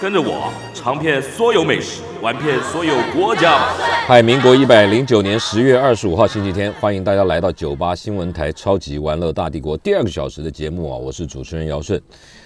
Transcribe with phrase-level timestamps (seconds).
[0.00, 3.58] 跟着我尝遍所有美食，玩遍所有国家！
[4.06, 10.96] 嗨，民国一百零九年十月二十五号星期天，欢迎大家来到九八新闻台《超级玩乐大帝国》第二个小时的节目啊！
[10.96, 12.00] 我是主持人姚顺。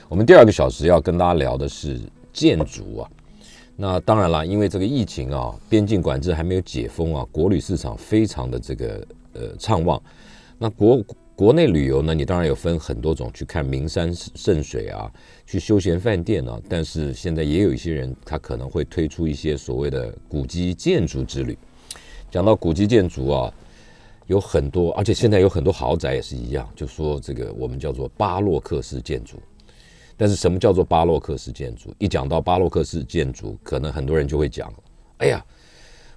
[0.09, 2.01] 我们第二个小时要跟大家聊的是
[2.33, 3.09] 建筑啊。
[3.77, 10.03] 那当然啦，因为这个疫情啊，边境管制还没有解封啊，国旅市场非常的这个呃畅旺。
[10.59, 11.01] 那国
[11.37, 15.11] 国内旅游呢，你当然有分很多种，去看名山胜水啊，
[15.45, 16.61] 去休闲饭店啊。
[16.69, 21.59] 但是现在也有一些人，他可能会推出一些所谓的古迹建筑之旅。
[22.31, 23.53] 讲到古迹建筑啊，
[24.29, 29.37] 有很多，而且现在有很多豪宅也是一样，就说这个我们叫做巴洛克式建筑。
[30.17, 31.93] 但是什么叫做巴洛克式建筑？
[31.99, 34.73] 一讲到巴洛克式建筑，可能很多人就会讲：
[35.19, 35.45] 哎呀，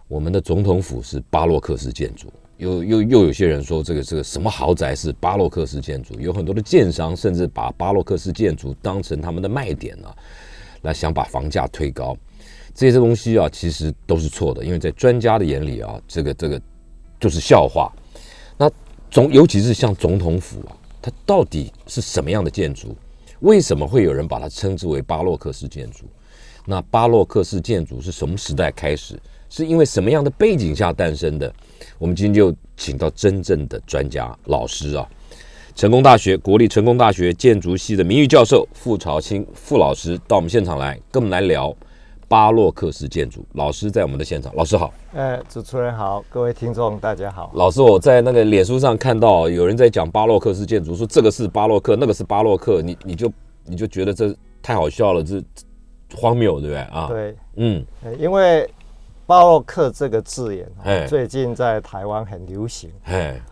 [0.08, 2.32] 我们的总统府是巴洛克式建筑。
[2.58, 10.16] 又又又有些人说这个这个什么豪宅是巴洛克式建筑，有很多的建商甚至把巴洛克式建筑当成他们的卖点啊，
[10.82, 12.18] 来想把房价推高，
[12.74, 16.60] 这些东西啊其实都是错的，因为在专家的眼里啊，这个这个
[17.20, 17.92] 就是笑话。
[18.58, 18.70] 那
[19.12, 22.96] 总尤其是像总统府啊，它到底是什么样的建筑？
[23.42, 26.06] 为什么会有人把它称之为巴洛克式建筑？
[26.66, 29.16] 那巴洛克式建筑是什么时代开始？
[29.48, 31.54] 是因为什么样的背景下诞生的？
[32.00, 35.08] 我们今天就请到真正的专家老师啊，
[35.74, 41.76] 成功大学国立成功大学建筑系的名誉教授傅朝清傅老师到我们现场来，跟我们来聊
[42.28, 43.44] 巴洛克式建筑。
[43.54, 44.94] 老师在我们的现场，老师好。
[45.14, 47.52] 哎，主持人好，各位听众大家好。
[47.56, 53.32] 老师，我在那个脸书上看到有人在讲巴洛克式建筑，说这个是巴洛克，那个是巴洛克，你你就
[53.66, 55.42] 你就觉得这太好笑了，这
[56.16, 57.08] 荒谬，对不对啊？
[57.10, 57.84] 对，嗯，
[58.20, 58.70] 因为。
[59.28, 62.90] 巴洛克这个字眼，最近在台湾很流行，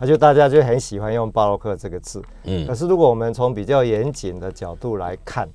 [0.00, 2.22] 那就大家就很喜欢用巴洛克这个字。
[2.44, 5.46] 嗯，可是如果我们从比较严谨的角度来看，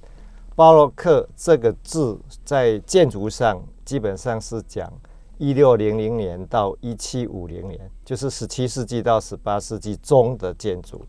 [0.56, 2.16] 巴洛克这个字
[2.46, 4.94] 在建筑上基本上是讲
[5.40, 11.04] 一六零零年到一七五零年，就是十七世纪到十八世纪中的建筑，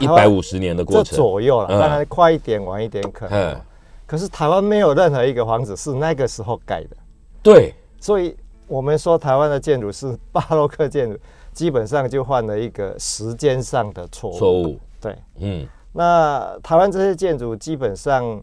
[0.00, 3.60] 一百五十年的过程左右了，当然快一点晚一点可能。
[4.08, 6.96] 可是台湾没有任何一个房子是那个时候盖的。
[7.44, 7.72] 对。
[8.02, 8.34] 所以，
[8.70, 11.18] 我们说台湾的建筑是巴洛克建筑，
[11.52, 14.38] 基本上就犯了一个时间上的错误。
[14.38, 15.66] 错误，对，嗯。
[15.92, 18.40] 那台湾这些建筑基本上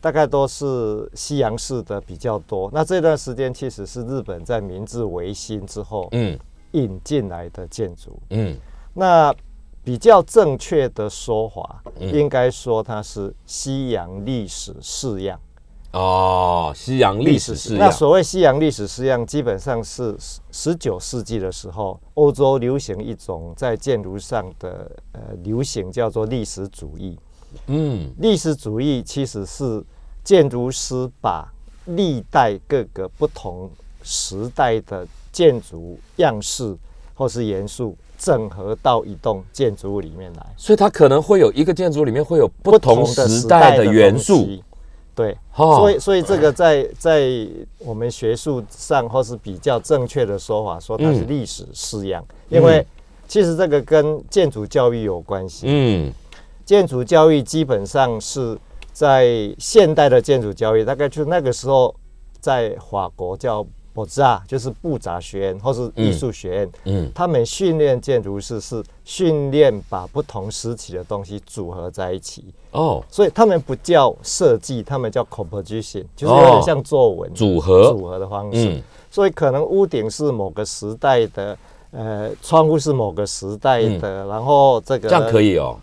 [0.00, 2.70] 大概都是西洋式的比较多。
[2.72, 6.38] 那这段时间其实是日本在明治维新之后，嗯，
[6.70, 8.16] 引进来的建筑。
[8.30, 8.56] 嗯。
[8.92, 9.34] 那
[9.82, 15.38] 比较正确的说法，应该说它是西洋历史式样。
[15.94, 17.86] 哦，西洋历史式样。
[17.86, 20.16] 那所谓西洋历史式样，基本上是
[20.50, 27.16] 十九世纪的时候，欧洲流行一种在建筑上的呃流行，叫做历史主义。
[27.68, 29.80] 嗯，历史主义其实是
[30.24, 31.46] 建筑师把
[31.86, 33.70] 历代各个不同
[34.02, 36.76] 时代的建筑样式
[37.14, 40.46] 或是元素整合到一栋建筑物里面来。
[40.56, 44.48] 所以它可能会有一个建筑里面会有不同时代的元素。
[45.14, 47.46] 对，所以所以这个在在
[47.78, 52.86] 我们学术上或是比较正确的说法，说它是历史式样，因为
[53.28, 55.66] 其实这个跟建筑教育有关系。
[55.68, 56.12] 嗯，
[56.64, 58.58] 建筑教育基本上是
[58.92, 61.94] 在现代的建筑教育，大概就那个时候
[62.40, 63.66] 在法国叫。
[63.94, 72.44] 布扎就是布扎学院或是艺术学院，嗯，他们训练建筑师是训练把不同时期的东西组合在一起。
[72.72, 77.92] 哦，所以他们不叫设计，他们叫 composition，就是有点像作文组合。
[77.92, 78.82] 组合的方式。
[79.10, 81.56] 所以可能屋顶是某个时代的，
[81.92, 85.78] 呃，窗户是某个时代的，然后这个这样可以哦。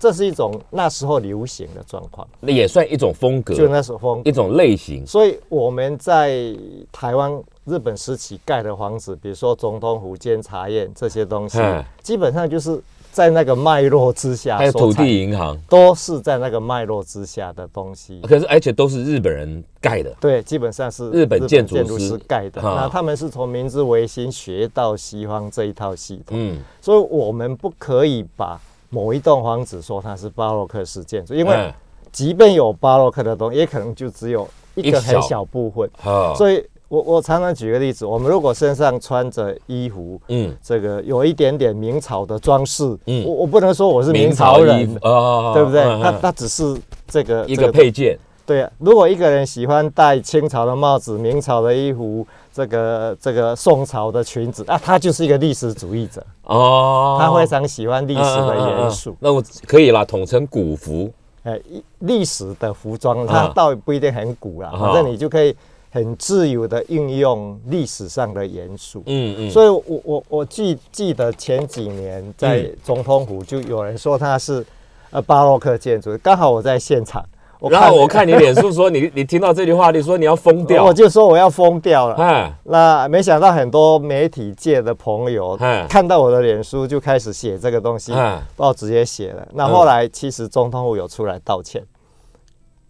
[0.00, 5.06] 这是一种那时候流行的状况，那也算一种风格，就那时候风一种类型。
[5.06, 6.52] 所以我们在
[6.90, 11.58] 台湾、日本时期盖的房子，比如说总统府、监察院这些东西，
[12.02, 12.80] 基本上就是
[13.10, 14.58] 在那个脉络之下。
[14.58, 18.20] 还有土地银行，都是在那个脉络之下的东西。
[18.22, 20.12] 可是，而且都是日本人盖的。
[20.20, 22.60] 对，基本上是日本建筑师盖的。
[22.60, 26.36] 那他们是从明治维新学到西方这一套系统。
[26.38, 28.60] 嗯，所以我们不可以把。
[28.94, 31.72] 某一栋房子说它是巴洛克式建筑，因为
[32.12, 35.90] 即便有巴洛克的东西，也可能就只有一个很小部分。
[36.36, 36.62] 所以
[36.92, 45.82] 我我常常举个例子，我们如果身上穿着衣服，嗯，这个有一点点明朝的装饰，嗯，我我不能说我是明朝人哦，对不对？
[46.02, 46.76] 他他只是
[47.08, 48.18] 这个一个配件。
[48.44, 59.16] 对啊，如果一个人喜欢戴清朝的帽子、明朝的衣服，这个这个宋朝的裙子，那他就是一个历史主义者哦，他非常喜欢历史的元素。
[59.18, 61.10] 那我可以啦，统称古服。
[61.44, 61.58] 哎，
[62.00, 65.56] 历史的服装，它倒不一定很古啦，反正你就可以。
[65.94, 74.64] 很自由的运用历史上的元素，嗯嗯，所以我我我记记得前几年在总统府就有人说它是
[75.10, 77.22] 呃巴洛克建筑，刚好我在现场，
[77.68, 85.58] 然后我看你脸书说你 你听到这句话，你说你要疯掉，我就说我要疯掉了，哎，那没想到很多媒体界的朋友
[85.90, 88.14] 看到我的脸书就开始写这个东西，
[88.56, 91.82] 报直接写了，那后来其实总统府有出来道歉。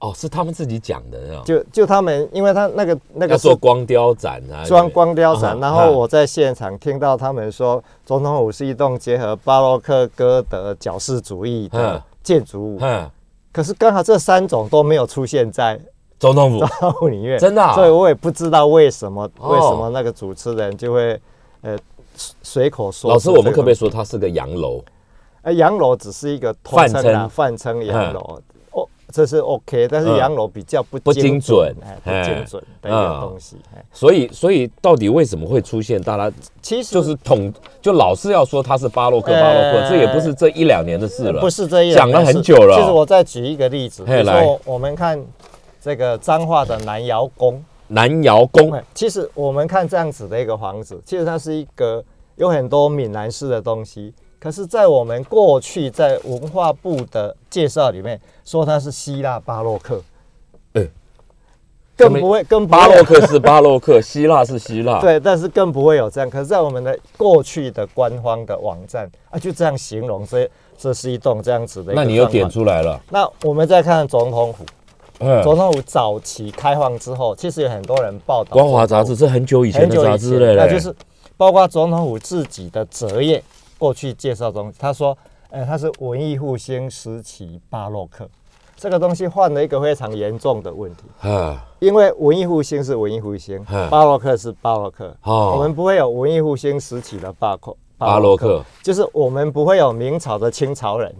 [0.02, 13.08] 哦，是他们自己讲的，就就他们，因为他那个那个做光雕展啊，装光雕展，然后我在现场听到他们说，总统府是一栋结合巴洛克、哥德、矫饰主义的建筑物，嗯，
[13.52, 15.80] 可是刚好这三种都没有出现在
[16.18, 21.16] 总统府总统府里面， 真的，所以我也不知道为什么为什么那个主持人就会
[21.60, 21.78] 呃
[22.42, 23.08] 随口说。
[23.08, 24.82] 老师，我们可不可以说它是个洋楼？
[25.42, 28.40] 哎，洋楼只是一个泛称，泛称洋楼。
[29.12, 33.56] 这是 OK，但是洋楼比较不不精准，不精准的一个东西。
[33.92, 36.00] 所以，所以到底为什么会出现？
[36.02, 42.76] 大家其实就是统，就老是要说它是巴洛克，巴洛克，这也不是这一两年的事了，不是这一讲了很久了。
[42.76, 45.22] 其实我再举一个例子，比如说我们看
[45.80, 52.02] 这个彰化的南窑宫，南窑宫，其实我们看这样子的一个房子，其实它是一个
[52.36, 54.14] 有很多闽南式的东西。
[54.40, 60.02] 可是，在我们过去在文化部的介绍里面，说它是希腊巴洛克，
[60.72, 60.86] 哎，
[61.96, 66.28] 更不会跟巴洛克是巴洛克，希腊是希腊， 对，但是更不会有这样。
[66.28, 71.92] 可是，在我们的过去的官方的网站啊，就这样形容，所以这是一栋这样子的。
[71.94, 73.00] 那你又点出来了。
[73.10, 74.64] 那我们再看总统府，
[75.20, 78.50] 嗯，总统府早期开放之后，其实有很多人报道。
[78.52, 80.94] 光华杂志是很久以前的杂志了，那就是
[81.36, 83.42] 包括总统府自己的折页。
[83.78, 85.18] 过去介绍中，他说，
[85.52, 88.26] 哎，它是文艺复兴时期巴洛克，
[88.74, 101.14] 这个东西换了一个非常严重的问题啊，因为文艺复兴是文艺复兴，巴洛克是巴洛克，我们不会有文艺复兴时期的巴克巴洛克，就是我们不会有明朝的清朝人，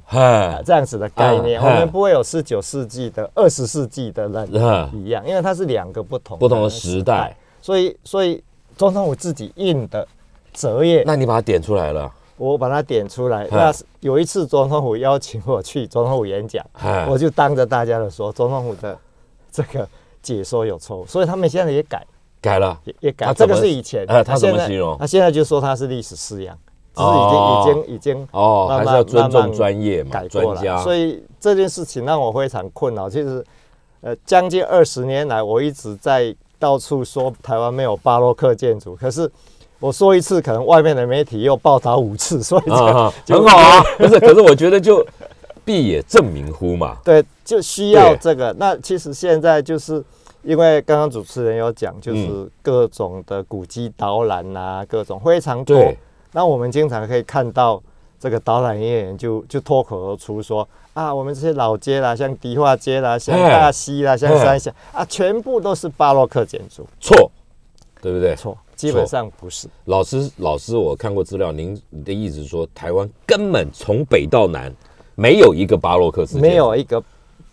[0.64, 4.48] 这样子的概念，我们不会有十九世纪的二十世纪的人
[4.94, 8.42] 一样，因为它是两个不同不同的时代，所以所以
[8.78, 10.08] 总统府自己印的
[10.54, 12.10] 折页，那你把它点出来了。
[12.36, 13.46] 我把它点出来。
[13.50, 16.64] 那有一次总统府邀请我去总统府演讲，
[17.08, 18.98] 我就当着大家的说，总统府的
[19.50, 19.88] 这个
[20.20, 22.04] 解说有错误，所以他们现在也改，
[22.40, 23.32] 改了，也也改。
[23.34, 24.96] 这个是以前，他怎么形容？
[24.98, 26.58] 他现在就说他是历史式样，
[26.94, 30.82] 只是已经已经已经哦，还是要尊重专业嘛，改过了。
[30.82, 33.08] 所以这件事情让我非常困扰。
[33.08, 33.44] 其实，
[34.00, 39.30] 呃，将近二十年来，我一直在到处说台湾没有巴洛克建筑，可是。
[39.82, 43.82] 我说一次，可能外面的媒体又报道五次， 所以很好啊。
[43.98, 45.04] 不是，可是我觉得就
[45.64, 46.98] 必也证明乎嘛。
[47.02, 48.54] 对，就需要这个。
[48.56, 50.00] 那其实现在就是
[50.44, 55.92] 因为刚刚主持人有讲，就是各种的古迹导览啊，各种非常多。
[56.30, 57.82] 那我们经常可以看到
[58.20, 66.86] 这个导览人员就就脱口而出说啊，我们这些老街啦，像迪化街啦，像大溪啦，像三峡啊，全部都是巴洛克建筑。
[67.00, 67.28] 错，
[68.00, 68.36] 对不对？
[68.36, 68.56] 错。
[68.82, 74.74] 基本上不是老师，老师，我看过资料，您的意思说台湾根本从北到南
[75.14, 77.02] 没有一个巴洛克式，没有一个，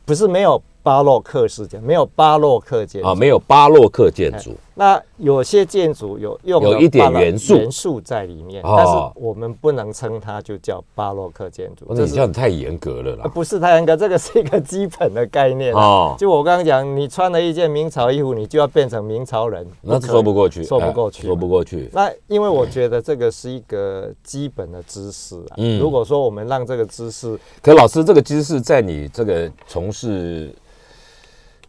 [0.06, 0.62] 不是没有。
[0.82, 4.56] 巴洛克事件没有巴洛克建啊，没有巴洛克建筑。
[4.80, 11.94] 那有些建筑有用有一点元素元素在里面，但是我们不能称它就叫巴洛克建筑。
[11.94, 13.26] 这叫太严格了啦。
[13.34, 16.16] 不是太严格，这个是一个基本的概念哦。
[16.18, 21.90] 就我刚刚讲，你穿了一件明朝衣服，你就要变成明朝人，那说不过去，说不过去，说不过去。
[21.92, 25.56] 那因为我觉得这个是一个基本的知识啊。
[25.58, 30.50] 嗯，如果说我们让这个知识，可老师这个知识在你这个从事。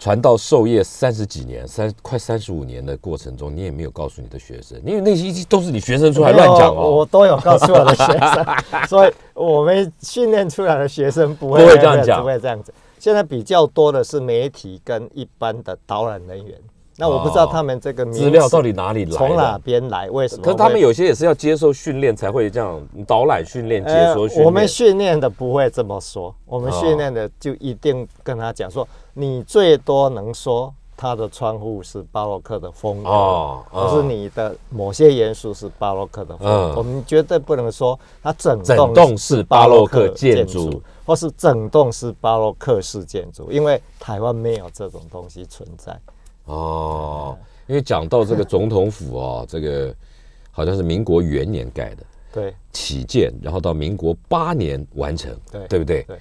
[0.01, 6.91] 传道授业三十几年，三快三十五年的过程中，你也没有告诉你的学生，因为那些都是你学生出来乱讲哦。
[6.91, 8.47] 我都有告诉我的学生，
[8.89, 12.73] 所以我们训练出来的学生不会这样讲，不会这样子。
[12.99, 16.59] 现在比较多的是媒体跟一般的导览人员。
[17.01, 20.09] 那我不知道他们这个资料到底哪里来，从哪边来？
[20.11, 20.43] 为什么？
[20.43, 24.47] 可是他们有些也是要接受训练才会这样导览训练、解说训练。
[24.47, 30.73] 我们训练的不会这么说，我们训练的就一定跟他讲说，你最多能说。
[31.03, 45.99] 它的窗户是巴洛克的风格，哦，或是你的某些元素是巴洛克的风格，我们绝对不能说它整栋是巴洛克建筑，或是整栋是巴洛克式建筑，因为台湾没有这种东西存在。
[46.45, 49.95] 哦，因为讲到这个总统府啊，这个
[50.51, 56.03] 好像是民国元年盖的，对，起建，然后到民国八年完成，对，对不对？
[56.05, 56.19] 对，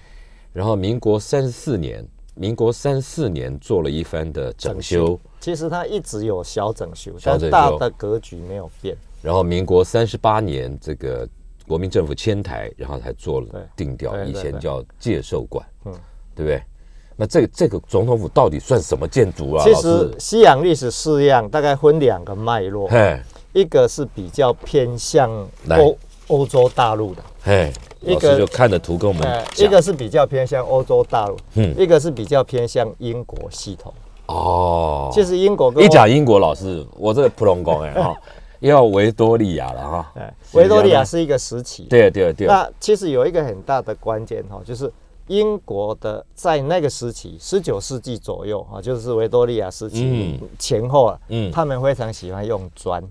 [0.54, 2.06] 然后民国三十四年。
[2.36, 8.96] 民国三四年做了一番的整修，其实它一直有小整修，但大的格局没有变。
[9.22, 11.28] 然后民国三十八年，这个
[11.68, 15.94] 国民政府迁台，然后才做了定调，以前叫介寿馆，嗯，
[16.34, 16.64] 对不对？
[17.20, 19.64] 那这这个总统府到底算什么建筑啊？
[19.64, 22.90] 其实西洋历史式样大概分两个脉络，
[23.52, 25.30] 一个是比较偏向
[25.68, 25.98] 欧
[26.28, 27.74] 欧洲大陆的，嘿。
[28.02, 33.94] 一个就看着图跟我们，一个是比较偏向欧洲大陆，嗯，一个是比较偏向英国系统。
[34.28, 38.16] 哦，其实英国一讲英国，老师我这个普通工哎 哈，
[38.62, 40.14] 要维多利亚了哈。
[40.54, 41.84] 维多利亚是一个时期。
[41.90, 42.48] 对对对。
[42.48, 44.90] 那其实有一个很大的关键哈，就是
[45.30, 53.02] 英国的在那个时期，十九世纪左右啊，就是维多利亚时期前后啊，嗯，他们非常喜欢用砖。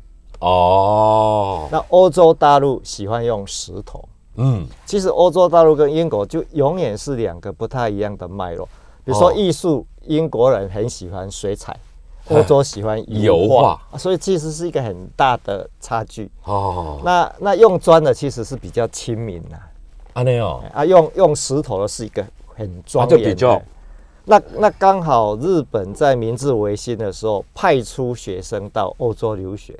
[0.40, 1.68] 哦。
[1.70, 4.06] 那欧洲大陆喜欢用石头。
[4.36, 8.68] 嗯，其实欧洲大陆跟英国就永远是两个不太一样的脉络。
[9.04, 11.76] 比如说艺术，英国人很喜欢水彩，
[12.30, 16.30] 欧洲喜欢油画，所以其实是一个很大的差距。
[16.44, 19.67] 哦，那那用砖的其实是比较亲民的，啊
[20.14, 22.24] 没有啊，用用石头的是一个
[22.54, 23.62] 很庄严的。
[24.24, 29.78] 那那刚好日本在明治维新的时候派出学生到欧洲留学，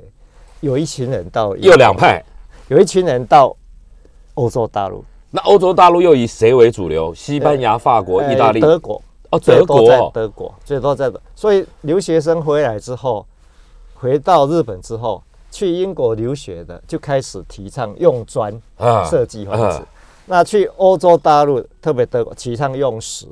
[0.61, 2.23] 有一群人到又两派，
[2.67, 3.55] 有一群人到。
[4.35, 7.13] 欧洲大陆，那欧洲大陆又以谁为主流？
[7.13, 11.19] 西班牙、法国、意大利、德国哦，德国，德国最多在德。
[11.35, 13.25] 所以留学生回来之后，
[13.95, 15.21] 回到日本之后，
[15.51, 18.61] 去英国留学的就开始提倡用砖
[19.09, 19.81] 设计房子。
[20.29, 23.27] 那去欧洲大陆，特别德国提倡用石。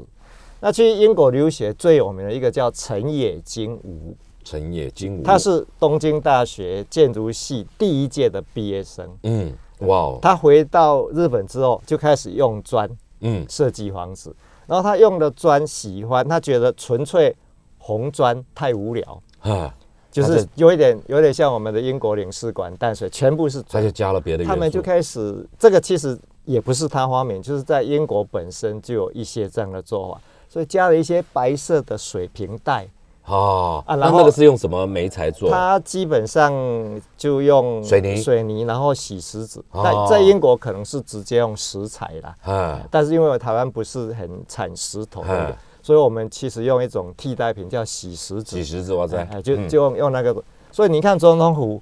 [0.60, 4.14] 那去英国留学最有名的一个叫陈野金吾，
[4.44, 9.10] 陈野金吾，他是东京大学建筑系第一届的毕业生。
[9.24, 9.54] 嗯。
[9.82, 10.20] 哇哦！
[10.20, 12.90] 他回到日本之后就开始用砖，
[13.20, 14.36] 嗯，设计房子。
[14.66, 17.36] 然后他用的砖喜欢，他觉得纯粹
[17.78, 19.72] 红砖太无聊啊，
[20.10, 24.44] 就是有一点有点像我们的英国领事馆淡水，全部是他就加了别的。
[24.44, 32.88] 他们就开始这个其实也不是他发明，就是在英国本身就有一些这样的做法，所以加了一些白色的水平带。
[33.26, 35.50] 哦，啊，然后那个是用什么煤材做？
[35.50, 36.54] 它基本上
[37.18, 39.62] 就用水泥，水泥，然后洗石子。
[39.74, 45.26] 在在英国可能是直接用石材啦，嗯，但是因为台湾不是很产石头，
[45.82, 48.56] 所以我们其实用一种替代品叫洗石子。
[48.56, 50.34] 洗石子，哇塞，就就用用那个。
[50.72, 51.82] 所以你看总统府，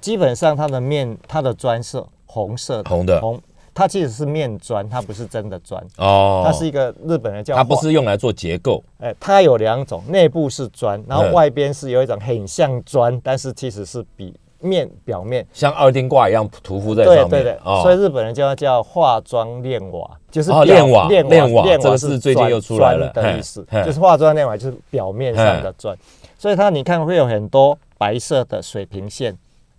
[0.00, 3.40] 基本上它的面，它的砖色红色的，红的红。
[3.72, 6.42] 它其实是面砖，它不是真的砖哦。
[6.44, 8.82] 它是一个日本人叫它不是用来做结构。
[8.98, 17.28] 哎，它有两种，内部是砖，然后外边是有一种很像砖，但是其实是比面表面像二丁挂一样涂敷在上面。
[17.28, 25.96] 对对对，所以日本人叫它叫化妆练瓦，就是炼瓦炼瓦炼瓦是最近又出来了的意思，就是化妆练瓦就是表面上的砖。
[26.36, 29.34] 所以它你看会有很多白色的水平线，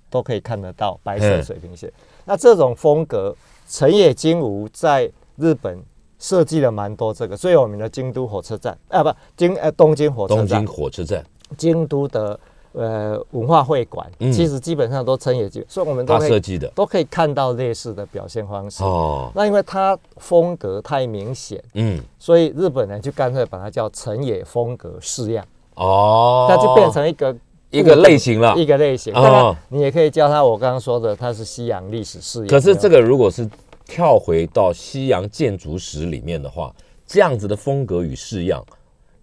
[0.09, 1.91] 都可以看得到白色水平线。
[2.25, 3.35] 那这种风格。
[3.71, 5.81] 成野金吾在日本
[6.19, 10.45] 设计了蛮多这个最有名的京都火车站啊，不京呃东京火车站。
[10.45, 11.25] 东京火车站。
[11.57, 12.37] 京都的
[12.73, 18.83] 呃文化会馆，其实基本上都成野金，所以我们都设计的都可以看到类似的表现方式。
[18.83, 19.31] 哦。
[19.33, 25.45] 那因为它风格太明显，嗯，所以日本人就干脆把它叫成野风格式样。
[25.75, 26.45] 哦。
[26.49, 27.33] 它就变成一个。
[27.71, 29.13] 一个类型了，一个类型。
[29.15, 32.47] 哦，你也可以叫它，我刚刚说的，它是西洋历史式样。
[32.49, 33.49] 可是这个如果是
[33.91, 36.73] 跳回到西洋建筑史里面的话，
[37.05, 38.65] 这样子的风格与式样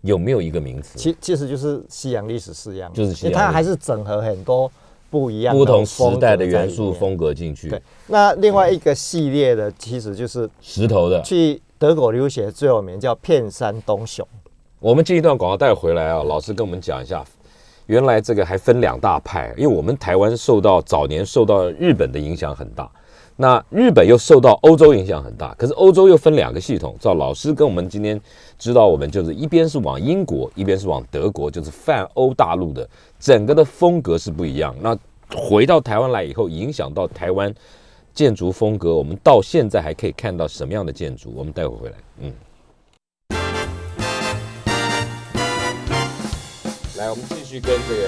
[0.02, 0.98] 有没有一个名词？
[0.98, 3.32] 其其实就是西洋历史式样，就是西洋。
[3.32, 4.70] 它还是整合很多
[5.08, 7.70] 不一样、不同时代的元素风格进去。
[7.70, 11.22] 对，那另外一个系列的其实就是石头的。
[11.22, 14.26] 去德国留学最有名叫片山东雄。
[14.80, 17.24] 我们这一段广告带回来啊，老师跟我们讲一下。
[17.86, 22.86] 原来这个还分两大派，因为我们台湾受到早年受到日本的影响很大，
[23.40, 26.96] 那日本又受到欧洲影响很大，可是欧洲又分两个系统。
[26.98, 28.20] 照老师跟我们今天
[28.58, 32.88] 知道，我们就是一边是往英国，一边是往德国，就是泛欧大陆的，
[33.20, 34.74] 整个的风格是不一样。
[34.80, 34.98] 那
[35.36, 37.54] 回到台湾来以后，影响到台湾
[38.12, 41.32] 建筑风格，我们到现在还可以看到什么样的建筑？
[41.36, 42.32] 我们待会回来，嗯。
[46.96, 48.02] 来，我们继续跟这个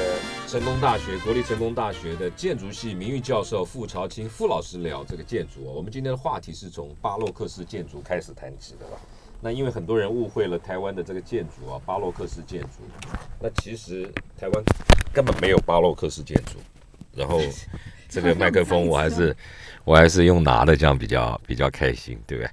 [0.51, 5.63] 成功大学国立成功大学的建筑系名誉教授傅朝清傅老师聊这个建筑。
[5.63, 8.99] 我们今天的话题是从巴洛克式建筑开始谈起的吧？
[9.41, 12.83] 那因为很多人误会了台湾的这个建筑啊，巴洛克式建筑。
[13.39, 14.65] 那其实台湾
[15.13, 16.59] 根本没有巴洛克式建筑。
[17.15, 17.39] 然后
[18.11, 19.35] 这个麦克风 我还是
[19.85, 22.51] 我还是用拿的，这样比较比较开心，对不对？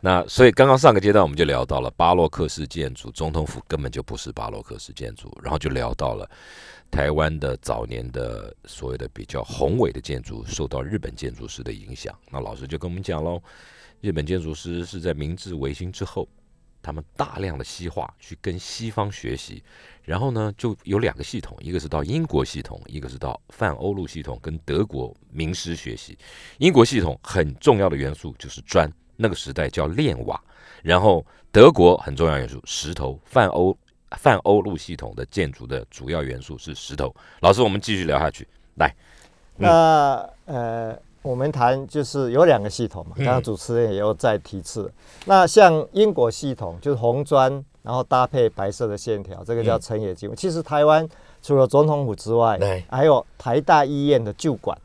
[0.00, 6.28] 那所以刚刚上个阶段我们就聊到了巴洛克式建筑，总统府根本就不是巴洛克式建筑，然后就聊到了
[6.90, 12.14] 台湾的早年的所谓的比较宏伟的建筑受到日本建筑师的影响。
[12.30, 13.40] 那老师就跟我们讲喽，
[14.02, 16.28] 日本建筑师是在明治维新之后，
[16.84, 19.60] 他们大量的西化去跟西方学习，
[20.04, 26.16] 然后呢就有两个系统，一个是到英国系统，一个是到泛欧陆系统跟德国名师学习。
[26.58, 28.88] 英国系统很重要的元素就是砖。
[29.16, 30.42] 那个时代叫炼瓦，
[30.82, 33.78] 然后德国很重要元素石头，泛欧
[34.18, 37.14] 泛欧陆系统的建筑的主要元素是石头。
[37.38, 38.44] 老师，我们继续聊下去。
[38.74, 38.92] 来，
[39.56, 44.92] 那呃，我们谈就是有两个系统嘛，刚刚主持人也有在提次。
[45.24, 47.50] 那像英国系统就是红砖，
[47.82, 50.30] 然后搭配白色的线条，这个叫成野金。
[50.36, 51.08] 其实台湾
[51.42, 52.58] 除了总统府之外，
[52.90, 54.76] 还有台大医院的旧馆。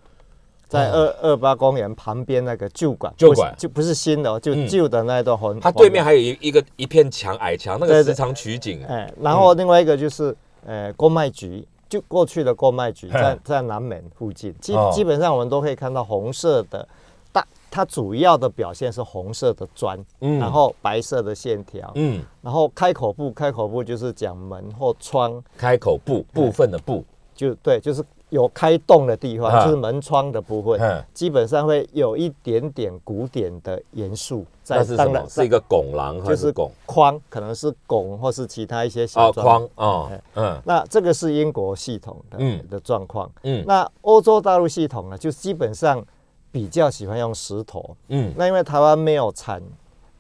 [0.70, 5.60] 在二二八公园旁边那个旧馆，旧馆就不是新的，就旧的那一段红。
[5.60, 8.86] 它对面还有一一个一片墙，矮墙，那个时常取景。
[8.86, 16.88] 哎，然后另外一个就是呃，公卖局，就过去的过卖局在在南门附近，基基本上我们都可以看到红色的，
[17.32, 27.04] 大它主要的表现是红色的砖，然后白色的线条，嗯，然后开口部，开口部就是讲门或窗，开口部部分的部，
[27.36, 28.02] 就对，就是。
[28.30, 34.84] 有开洞的地方，就是门窗的部分，基本上会有一点点古典的元素在。
[34.96, 40.12] 当然是一个拱廊，就是拱框，可能是拱或是其他一些小框哦。
[40.36, 42.38] 嗯，那这个是英国系统的
[42.70, 43.32] 的状况。
[43.44, 46.04] 嗯，那欧洲大陆系统呢，就基本上
[46.52, 47.96] 比较喜欢用石头。
[48.08, 49.62] 嗯，那因为台湾没有产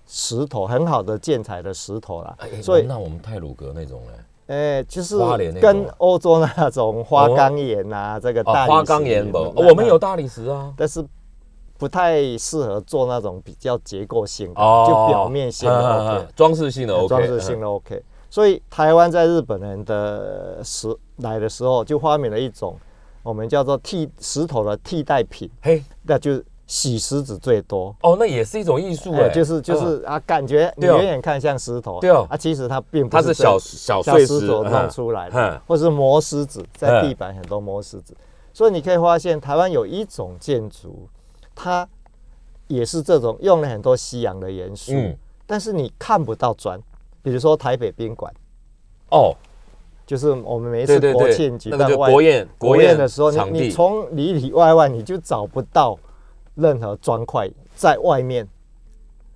[0.08, 4.12] 石头很好的建材的石头啦，所以那我们泰鲁阁那种呢？
[4.50, 5.16] 哎，就是
[5.62, 11.06] 跟欧洲那种花岗岩啊，这个大花岗岩不，我们有大理石啊，但是
[11.78, 18.04] 不太适合做那种比较结构性的，就表面性的 OK，装饰性的 OK，装饰性的 OK。
[18.30, 22.76] 所以台湾在日本人的时来的时候，就发明了一种
[23.22, 26.42] 我们叫做替石头的替代品，嘿，那就。
[26.70, 27.94] 洗石子最多。
[28.04, 38.16] 哦，那也是一种艺术哎，就是就是啊，感觉你远远看像石头，对哦，啊，其实它并不是，它是小小碎石弄出来的，或是磨石子，在地板很多磨石子，
[38.54, 41.10] 所以你可以发现台湾有一种建筑，
[41.56, 41.90] 它
[42.68, 46.80] 也是这种用了很多西洋的元素，嗯，但是你看不到砖，
[47.24, 48.32] 比如说台北宾馆，
[49.10, 49.34] 哦，
[50.06, 55.98] 就是我们每一次国庆举办国宴国宴的时候，你你从里里外外你就找不到。
[56.60, 58.48] 任何砖块在外面，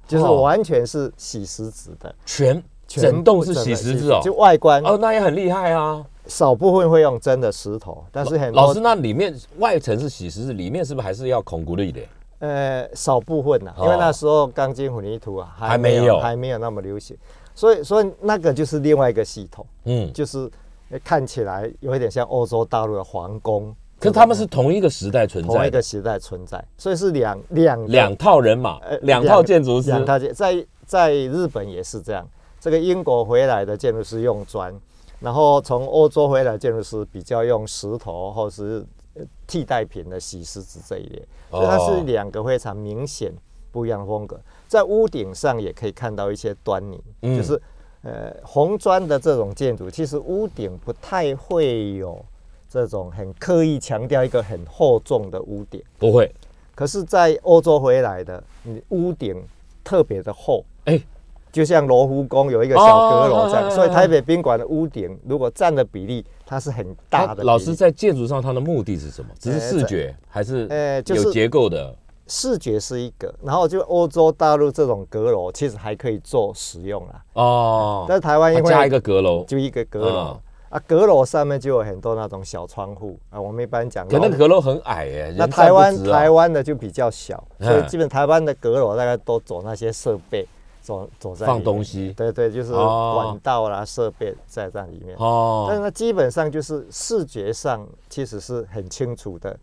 [0.08, 6.06] 就是完全是洗石子的，全全栋是洗石子哦，就外观哦，那也很厉害啊。
[6.26, 12.02] 少部分会用真的石头，但是很老师那里面外层是洗石子，里面是不是还是要孔骨力的？
[12.40, 17.18] 呃，少部分呐，因为那时候钢筋混凝土啊还没有还没有那么流行，
[17.54, 20.50] 所以所以那个就是另外一个系统，嗯，就是
[21.04, 23.76] 看起来有一点像欧洲大陆的皇宫。
[24.04, 32.28] 可他们是同一个时代存在，同一个时代存在，所以是两两两套人马，呃两套建筑师，两套建在在日本也是这样。
[32.60, 34.74] 这个英国回来的建筑师用砖，
[35.22, 38.86] 然后从欧洲回来建筑师比较用石头或是
[39.48, 43.32] 替代品的洗石子这一类，所以它是两个非常明显
[43.72, 44.38] 不一样的风格。
[44.68, 47.62] 在屋顶上也可以看到一些端倪，就是
[48.02, 52.26] 呃红砖的这种建筑，其实屋顶不太会有。
[52.74, 56.34] 这种很刻意强调一个很厚重的屋顶，不会。
[56.74, 59.40] 可是，在欧洲回来的，你屋顶
[59.84, 61.00] 特别的厚，哎，
[61.52, 63.70] 就像罗浮宫有一个小阁楼这样。
[63.70, 67.44] 所以台北宾馆的屋顶，如果占的比例，它是很大的。
[67.44, 69.30] 老师在建筑上，它的目的是什么？
[69.38, 71.96] 只是视觉，还是呃，有结构的？
[72.26, 77.24] 视觉是一个，然后就欧洲大陆这种阁楼，其实还可以做使用啦。
[77.34, 80.40] 哦，在台湾因为加一个阁楼，就一个阁楼。
[80.74, 83.40] 啊，阁楼上面就有很多那种小窗户啊。
[83.40, 85.34] 我们一般讲，可能阁楼很矮哎。
[85.38, 90.48] 那台湾台湾的就比较小，所以基本台湾的阁楼大概都走那些设备，
[90.82, 92.12] 走走在放东西。
[92.14, 95.16] 对对，就是管道啦、设备在那里面。
[95.20, 95.68] 哦。
[95.68, 99.56] 但是它基本上就是视觉上其实是很清楚的，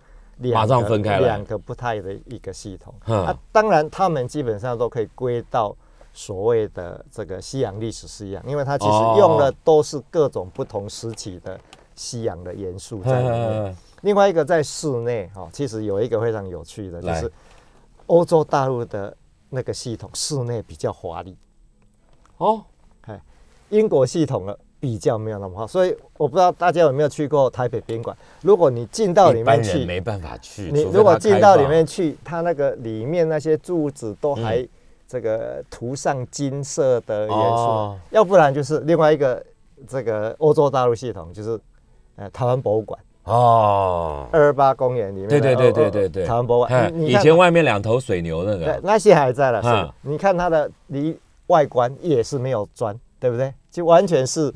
[0.54, 2.94] 马上分开两个不太的一个系统。
[3.12, 5.74] 啊，当然他们基本上都可以归到
[6.12, 11.58] 所谓的这个西洋历史是一样，因为它其实用的都是各种不同时期的
[11.94, 13.76] 西洋的元素在里面。
[14.02, 17.30] 另外一个在室内哈，其实有一个非常有趣的，就是
[18.06, 19.14] 欧洲大陆的
[19.50, 21.36] 那个系统室内比较华丽
[22.38, 22.64] 哦，
[23.02, 23.20] 哎，
[23.68, 28.16] 英国系统的比较没有那么好，所以我不知道大家有没有去过台北宾馆。
[28.40, 30.70] 如果你进到里面去，没办法去。
[30.72, 34.66] 你如果进到里面去，它那个里面那些柱子都还
[35.10, 39.44] 这个涂上金色的元素，要不然就是另外一个
[39.88, 41.58] 这个欧洲大陆系统，就是
[42.14, 42.96] 呃台湾博物馆。
[43.24, 49.60] 哦，二二八公园里面，对对对对对对，台湾博物馆，以前外面两头水牛那个，那些还在了。
[49.60, 51.18] 是，你看它的离
[51.48, 53.52] 外观也是没有砖，对不对？
[53.68, 54.52] 就完全是，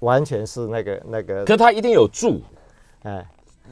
[0.00, 1.44] 完全是那个那个。
[1.44, 2.40] 可它一定有柱，
[3.04, 3.24] 哎，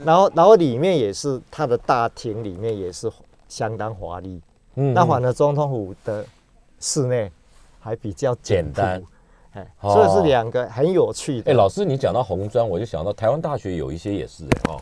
[0.05, 3.11] 然后然后里面也是它的大厅里面也是
[3.49, 4.41] 相当华丽。
[4.77, 6.25] 嗯，那反而总统府的
[6.81, 7.31] 室内
[7.81, 9.03] 还比较简单。
[9.53, 11.53] 哎，所以是两个很有趣的。
[11.53, 14.81] 哎，老师，你讲到红砖，我就想到台湾大学有一些也是哎哦，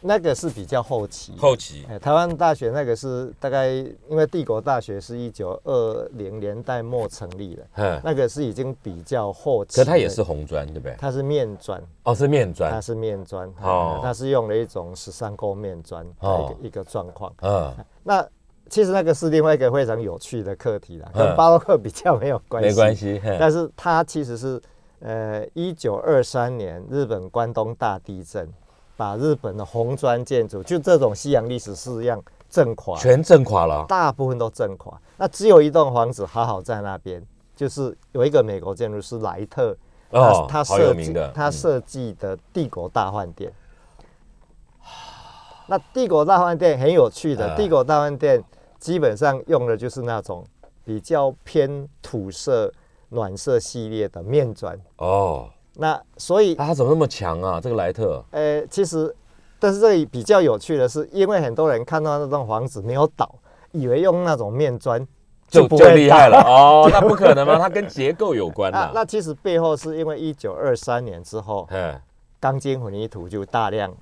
[0.00, 1.34] 那个是比较后期。
[1.38, 9.76] 后期，哎，台湾大学那个是大概因为帝国大学是一九二零年代末成立的，嗯，那个是已经比较后期。
[9.76, 10.96] 可它也是红砖，对不对？
[10.98, 11.82] 它是面砖。
[12.04, 12.70] 哦，是面砖。
[12.70, 13.46] 它是面砖。
[13.60, 17.30] 哦，它是用了一种十三沟面砖的一个状况。
[17.42, 18.26] 嗯，那。
[18.70, 22.68] 其实那个是另外一个非常有趣的课题啦，跟巴洛克比较没有关系。
[22.68, 24.60] 没关系，但是它其实是，
[25.00, 28.48] 呃，一九二三年日本关东大地震，
[28.96, 34.98] 把日本的红砖建筑，就这种西洋历史式样震垮，全震垮了，大部分都震垮。
[35.16, 37.22] 那只有一栋房子好好在那边，
[37.54, 39.76] 就是有一个美国建筑师莱特，
[40.10, 43.52] 哦，他设计的，他设计的帝国大饭店。
[45.66, 48.42] 那帝国大饭店很有趣的，帝国大饭店
[48.78, 50.44] 基本上用的就是那种
[50.84, 52.72] 比较偏土色、
[53.08, 55.48] 暖色系列的面砖哦。
[55.76, 57.58] 那所以他怎么那么强啊？
[57.60, 58.22] 这个莱特？
[58.30, 59.14] 呃，其实，
[59.58, 63.34] 但是这里比较有趣的是，因为很多人看到那栋房子没有倒，
[63.72, 65.04] 以为用那种面砖
[65.48, 66.88] 就就厉害了哦。
[66.92, 67.58] 那不可能吗？
[67.58, 68.90] 它跟结构有关的。
[68.94, 71.66] 那其实背后是因为一九二三年之后，
[72.38, 73.92] 钢筋混凝土就大量。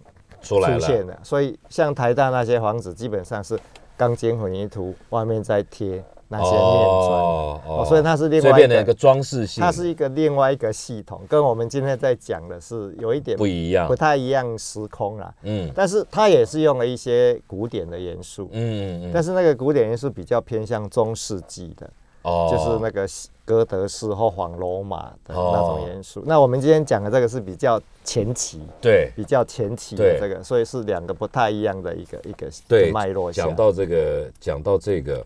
[0.43, 3.59] 出现了，所以像台大那些房子，基本上是
[3.97, 7.21] 钢筋混凝土，外面再贴那些面砖，
[7.67, 15.33] 哦，所以它是另外一个装饰性，它是一个另外一个系统，跟我们今天在讲的是有一点不一样，不太一样时空啦。
[15.43, 21.89] 嗯，但是它也是用了一些古典的元素，嗯嗯，但是那个古典元素比较偏向中世纪的。
[22.23, 23.09] 哦，就是那个
[23.45, 26.23] 哥德式或仿罗马的那种元素。
[26.25, 33.31] 那我们今天讲的这个是比较前期，对，比较前期的这个，所以是两个不太一样的一个一个脉络。
[33.33, 35.25] 讲到这个，讲到这个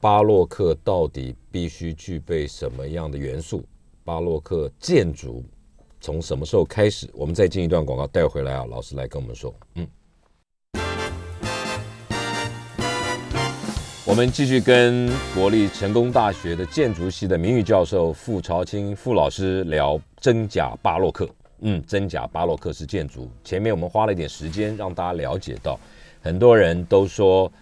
[0.00, 3.62] 巴洛克到底必须具备什么样的元素？
[4.04, 5.42] 巴洛克建筑
[6.00, 7.08] 从什么时候开始？
[7.14, 9.88] 我们再进一段广告带回来啊，老师来跟我们说，嗯。
[14.08, 21.28] 我们继续跟国立成功大学的建筑系的名誉教授傅朝清傅老师聊真假巴洛克。
[21.58, 23.30] 嗯，真假巴洛克式建筑。
[23.44, 25.78] 前面我们花了一点时间让大家了解到，
[26.22, 27.52] 很多人都说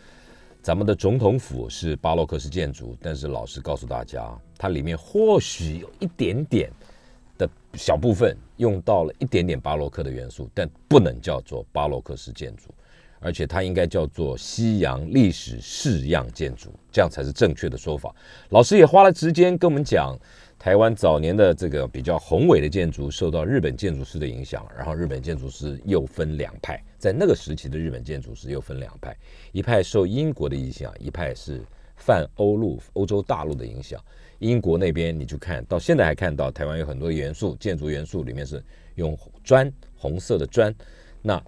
[0.62, 6.70] 咱们的总统府是巴洛克式建筑，但是老师告诉大家，它里面或许有一点点
[7.36, 12.72] 的小部分用到了一点点巴洛克的元素，但不能叫做巴洛克式建筑。
[13.26, 18.14] 而且它应该叫做西洋历史式样建筑，这样才是正确的说法。
[18.50, 20.16] 老师也花了时间跟我们讲，
[20.56, 29.16] 台湾早年的这个比较宏伟的建筑受到日本建筑师的影响，然后日本建筑师又分两派，在那个时期的日本建筑师又分两派，
[29.50, 31.60] 一派受英国的影响，一派是
[31.96, 34.00] 泛欧陆欧洲大陆的影响。
[34.38, 38.62] 英国那边你就看到现在还看到台湾有很多元素，建筑元素里面是
[38.94, 40.72] 用砖，红色的砖，
[41.22, 41.42] 那。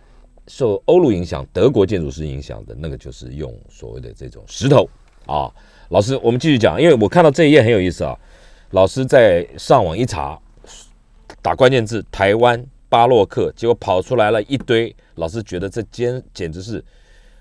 [0.48, 4.88] 受欧陆影响，德国建筑师影响的那个就是用所谓的这种石头
[5.26, 5.52] 啊。
[5.90, 8.18] 老师，我们继续讲，因为我看到这一页很有意思啊。
[8.72, 10.38] 老师在上网一查，
[11.40, 14.94] 打关键字“台湾巴洛克”，结果跑出来了一堆。
[15.14, 16.84] 老师觉得这简简直是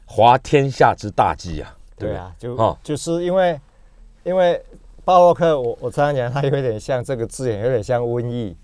[0.05, 1.77] 滑天下之大稽啊！
[1.97, 3.59] 对啊，就啊，就是因为
[4.23, 4.61] 因为
[5.03, 8.55] 巴洛克，我我常常讲，它有点像这个字眼，有点像瘟疫。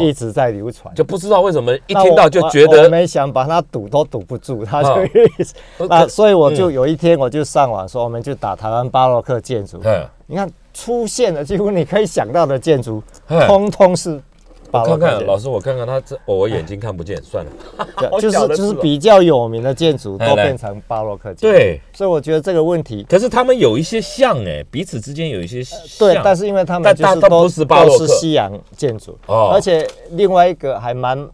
[0.00, 5.54] 一一直在流传，就不知道为什么一听到就觉得没想把它堵都堵不住， 他就意思。
[5.88, 9.80] 那所以我就有一天我就上网说，我们就打台湾巴洛克建筑。
[10.26, 13.02] 你看出现了几乎你可以想到的建筑，
[13.46, 14.20] 通通是
[14.74, 15.24] 巴洛克建筑。
[15.26, 17.50] 老师，我看看他这，我眼睛看不见，算了。
[18.20, 21.56] 就是就是比较有名的建筑都变成巴洛克建筑。
[21.56, 25.62] 对，所以我觉得这个问题，可是他们有一些像哎，彼此之间有一些
[25.98, 31.28] 对，但是因为他们就是都是都是西洋建筑，而且另外一个还蛮，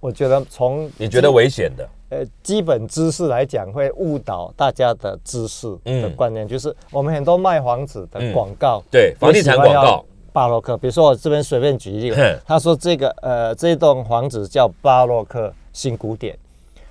[0.00, 1.88] 我觉得从你觉得危险的。
[2.08, 10.04] 呃，基本知识来讲会误导大家的知识的观念，就是我们很多卖房子的广告，对房地产广告，
[10.36, 10.76] 巴洛克。
[10.76, 16.36] 比如说我这边随便举一个，他说这个呃这栋房子叫巴洛克新古典，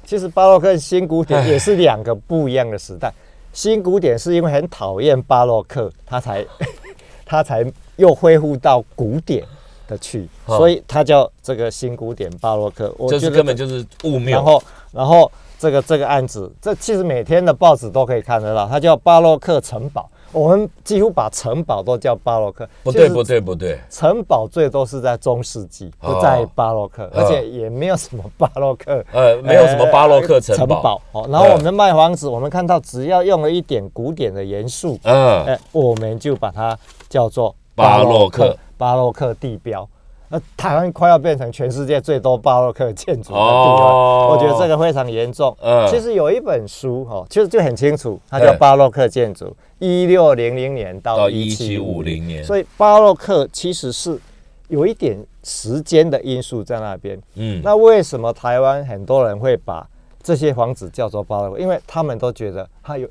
[0.04, 3.14] 其实巴洛克新古典也是两个不一样的时代。
[3.54, 6.44] 新古典是因为很讨厌巴洛克，他才
[7.24, 7.64] 他才
[7.98, 9.44] 又恢复到古典。
[9.88, 12.92] 的去，所以它叫这个新古典巴洛克。
[12.98, 14.32] 我觉得根本就是误谬。
[14.32, 20.10] 然后，然后这个这个案子，这其实每天的报纸都可以看得到，它叫巴洛克城堡。
[20.36, 22.68] 我们几乎把城堡都叫巴洛克。
[22.84, 23.80] 不对，不对，不对。
[23.90, 29.04] 城堡最多是在中世纪，不在巴洛克，而且也没有什么巴洛克。
[29.14, 31.02] 呃，没有什么巴洛克城堡。
[31.14, 38.56] 哦，然后我们卖房子，我们看到只要用了一点古典的元素，嗯，哎，我们就把它叫做巴洛克。
[38.78, 39.88] 巴洛克地标，
[40.36, 45.56] 那台湾快要变成全世界最多巴洛克建筑的地方，我觉得这个非常严重。
[45.62, 52.44] 嗯，其实有一本书哈，其实就很清楚，它叫《巴洛克建筑：一六零零年到一七五零年》。
[52.46, 54.20] 所以巴洛克其实是
[54.68, 57.18] 有一点时间的因素在那边。
[57.36, 59.88] 嗯，那为什么台湾很多人会把
[60.22, 61.60] 这些房子叫做巴洛克？
[61.60, 63.08] 因为他们都觉得它有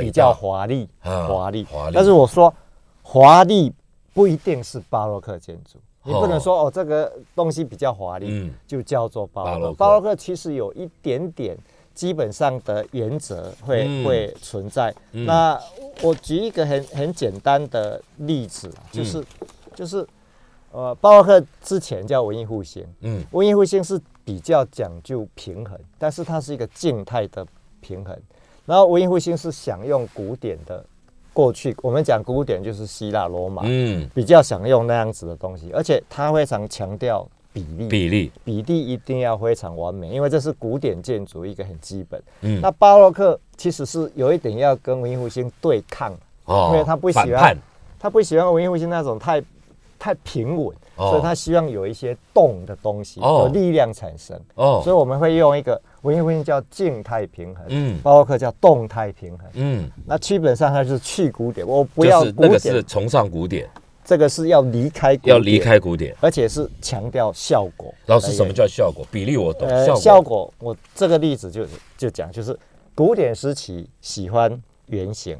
[0.00, 1.92] 比较华丽，华丽，华丽。
[1.94, 2.52] 但是我说
[3.02, 3.72] 华丽。
[4.16, 9.74] 不一定是巴洛克建筑，你不能说哦，这个东西比较华丽，就叫做巴洛克。
[9.74, 11.54] 巴洛克其实有一点点
[11.92, 14.94] 基本上的原则会会存在。
[15.12, 15.60] 那
[16.00, 19.22] 我举一个很很简单的例子，就是
[19.74, 20.08] 就是
[20.72, 27.46] 呃，巴洛克之前叫文艺复兴，嗯，文艺复兴是比较讲究平衡，但是它是一个静态的
[27.82, 28.18] 平衡。
[28.64, 30.82] 然后文艺复兴是想用古典的。
[31.36, 42.18] 过去我们讲古典就是希腊罗马，嗯，比较想用那样子的东西，而且它非常强调比例，比例，比例一定要非常完美，因为这是古典建筑一个很基本。
[42.40, 46.10] 嗯，那巴洛克其实是有一点要跟文艺复兴对抗，
[46.46, 47.54] 哦，因为他不喜欢，
[47.98, 49.42] 他不喜欢文艺复兴那种太
[49.98, 54.40] 太平稳，所以他希望有一些动的东西，有力量产生。
[54.54, 55.80] 哦，所以我们会用一个。
[56.02, 63.68] 文艺复兴叫静态平衡，嗯，包括克叫动态平衡，嗯，那基本上它是去古典，我不要古典，那个是崇尚古典，
[64.04, 67.92] 这个是要离开，要离开古典，而且是强调效果。
[68.06, 69.04] 老师，什么叫效果？
[69.10, 70.48] 比例我懂，效果。
[70.60, 71.66] 我这个例子就
[71.98, 72.56] 就讲，就是
[72.94, 75.36] 古典时期喜欢圆形，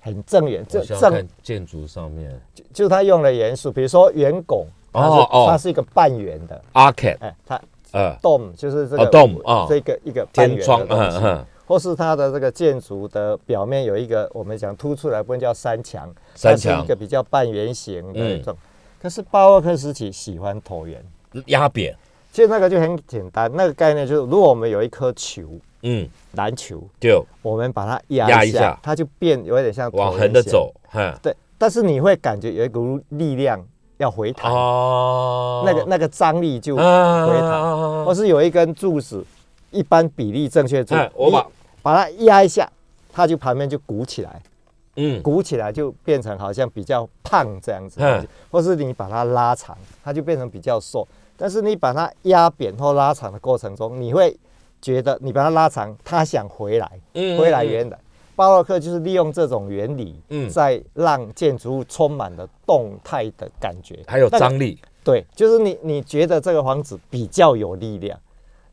[0.00, 7.60] 很正圆，正正建筑上面，就就他用的元素，比如说圆拱，哦哦，它是一个半圆的，arcade，哎，它。
[7.92, 16.84] 呃，dome 就是这个 dome 啊，这个一个天窗，嗯嗯，或是它的这个建筑的表面有一个我们讲凸出来，不能叫三墙，三墙。
[16.84, 18.56] 一个比较半圆形的那种。
[19.02, 21.04] 可是巴洛克时期喜欢椭圆，
[21.46, 21.92] 压扁。
[22.32, 25.42] 其实那个就很简单，那个概念就是，如果我们有一颗球，
[25.82, 30.72] 嗯，篮球，就我们把它压一下，它就变有点像往横的走，
[31.22, 31.34] 对。
[31.58, 33.64] 但是你会感觉有一股力量。
[34.00, 39.22] 要回弹，那个那个张力就回弹，或是有一根柱子，
[39.70, 41.46] 一般比例正确柱，我把
[41.82, 42.66] 把它压一下，
[43.12, 44.40] 它就旁边就鼓起来，
[44.96, 48.00] 嗯，鼓起来就变成好像比较胖这样子，
[48.50, 51.06] 或是你把它拉长，它就变成比较瘦。
[51.40, 54.38] 但是你把它压扁或拉长的过程中，你会
[54.82, 57.98] 觉得你把它拉长，它想回来，回来原来。
[58.36, 64.78] 巴洛克就是利用这种原理，嗯，在让建筑物充满了动态的感觉，还有张力。
[65.02, 68.18] 对，就是你你觉得这个房子比较有力量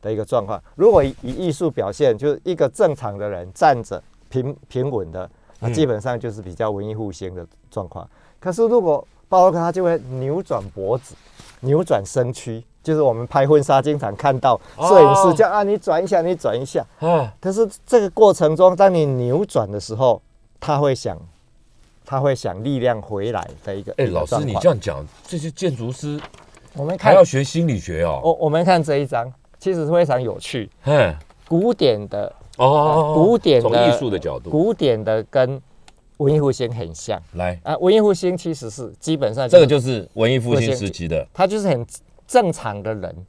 [0.02, 0.62] 的一个状况。
[0.74, 5.28] 如果以艺术表现，就是一个正常的人站着平平稳的，
[5.58, 8.06] 那基本上就是比较文艺复兴的状况。
[8.38, 11.14] 可是如果巴洛克，他就会扭转脖子，
[11.60, 12.64] 扭转身躯。
[12.80, 16.82] 就是我们拍婚纱经常看到摄影师叫啊，你转一下，你转一下。
[17.00, 20.22] 啊，可是这个过程中，当你扭转的时候，
[20.58, 21.18] 他会想，
[22.06, 23.92] 他会想力量回来的一个。
[23.98, 26.18] 哎，老师，你这样讲，这些建筑师，
[26.72, 28.22] 我们还要学心理学哦。
[28.24, 30.70] 我我们看这一张，其实非常有趣。
[30.84, 31.14] 嗯，
[31.46, 35.60] 古典的哦，古典的从艺术的角度，古典的跟
[36.18, 37.20] 文艺复兴很像。
[37.32, 41.84] 来啊，文艺复兴其实是基本上这个就是文艺复兴时期的，他就是很。
[42.28, 43.26] 正常的人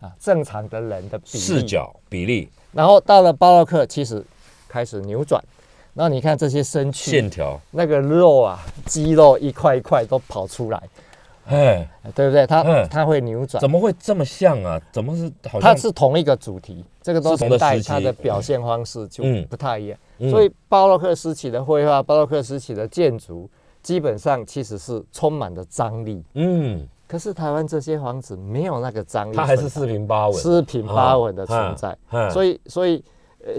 [0.00, 4.22] 啊，正常的人的视角比例，然后到了巴洛克，其实
[4.68, 5.42] 开始扭转。
[5.94, 10.82] 然后你看这些身躯线条，那个肉啊，肌肉一块一块都跑出来。
[11.46, 12.46] 哎，对不对？
[12.46, 14.78] 它它会扭转，怎么会这么像啊？
[14.92, 15.32] 怎么是？
[15.58, 19.98] 它是同一个主题，这个都是带它的表现方式就不太一样。
[20.30, 23.48] 所以巴洛克时期的绘画，巴洛克时期的建筑，
[23.82, 26.24] 基本上其实是充满了张力。
[26.34, 26.88] 嗯。
[27.06, 31.96] 可是台湾这些房子没有那个张力，它还是四平八稳，四平八稳的存在。
[32.30, 33.04] 所以，所以，
[33.44, 33.52] 呃，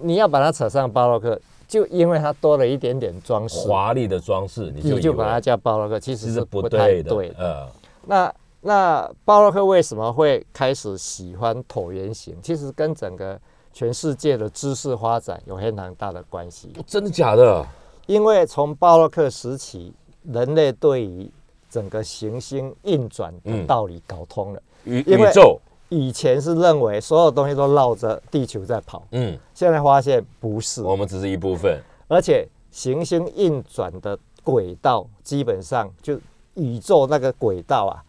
[0.00, 7.34] 你要把它扯上巴洛克，就因为它多了一点点装饰，华丽的装饰，你就把它叫巴洛克，其实是不太对的。
[7.36, 7.68] 呃，
[8.06, 12.36] 那那巴洛克为什么会开始喜欢椭圆形？
[12.40, 13.38] 其实跟整个
[13.78, 16.72] 全世界的知识发展有非常大的关系。
[16.84, 17.64] 真的假的？
[18.06, 21.30] 因为从巴洛克时期，人类对于
[21.70, 25.60] 整个行星运转的道理搞通了，宇宇宙。
[25.90, 36.18] 以前是认为所有东西都绕着地球在跑，嗯，现在发现不是，我们只是一部分，而且行星运转的轨道基本上就
[36.54, 38.02] 宇宙那个轨道啊，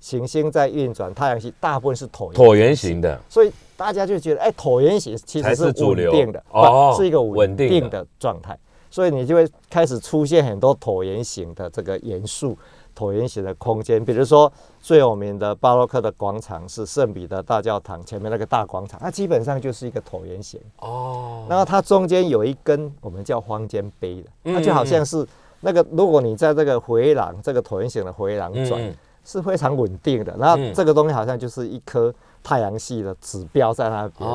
[0.00, 3.52] 行星在运转，太阳系大部分是椭椭圆形的，所以
[3.82, 8.58] 大家就觉得，哎，椭圆形其实是稳定的，哦，是一个稳定的状态，
[8.90, 12.56] 所以你就会开始出现很多椭圆形的这个元素。
[12.94, 21.46] 椭圆形的空间，比如说最有名的巴洛克的广场是圣彼得大教堂前面那个大广场，它基本上就是一个椭圆形哦。
[21.48, 25.26] 然后它中间有一根我们叫方尖碑的，它就好像是
[25.62, 30.36] 那个如果你在这个回廊这个椭圆形的回廊转，是非常稳定的。
[30.38, 34.28] 然后这个东西好像就是一颗太阳系的指标在那边，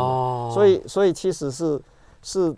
[0.52, 1.82] 所以所以其实是
[2.22, 2.56] 是。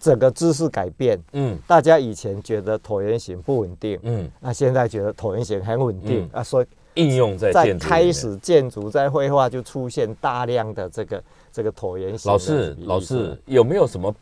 [0.00, 12.30] 整个知识改变，嗯，大家以前觉得椭圆形不稳定，嗯，那现在觉得椭圆形很稳定啊，所以应用在在开始建筑在绘画就出现大量的这个这个椭圆形。
[12.30, 14.12] 老师，老师有没有什么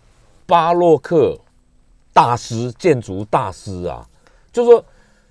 [0.46, 1.34] 巴洛克
[2.12, 4.06] 大师、建筑大师啊？
[4.52, 4.84] 就说。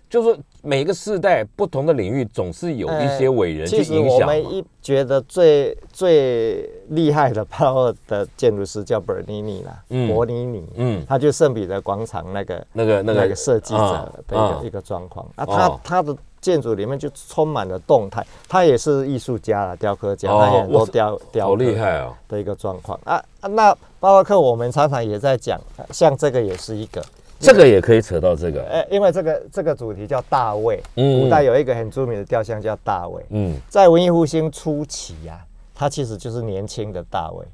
[0.09, 3.85] 就是每个世代不同的领域，总是有一些伟人去影响。
[3.85, 15.45] 其实我们一觉得最最厉害的巴洛克的建筑师叫伯尼尼啦，伯尼尼，嗯，他就圣彼得广场那个那个那个设计者的一个一个状况啊。
[15.45, 23.21] 他他的建筑里面就充满了动态，他也是艺术家了，雕刻家，他很多雕雕好厉害哦的一个状况啊。
[23.41, 25.59] 那巴洛克我们常常也在讲，
[25.91, 27.03] 像这个也是一个。
[27.43, 37.45] 这个也可以扯到这个，哎，因为这个这个主题叫大卫，嗯，古代有一个很著名的雕像叫大卫，嗯，在文艺复兴初期呀，他其实就是年轻的大卫，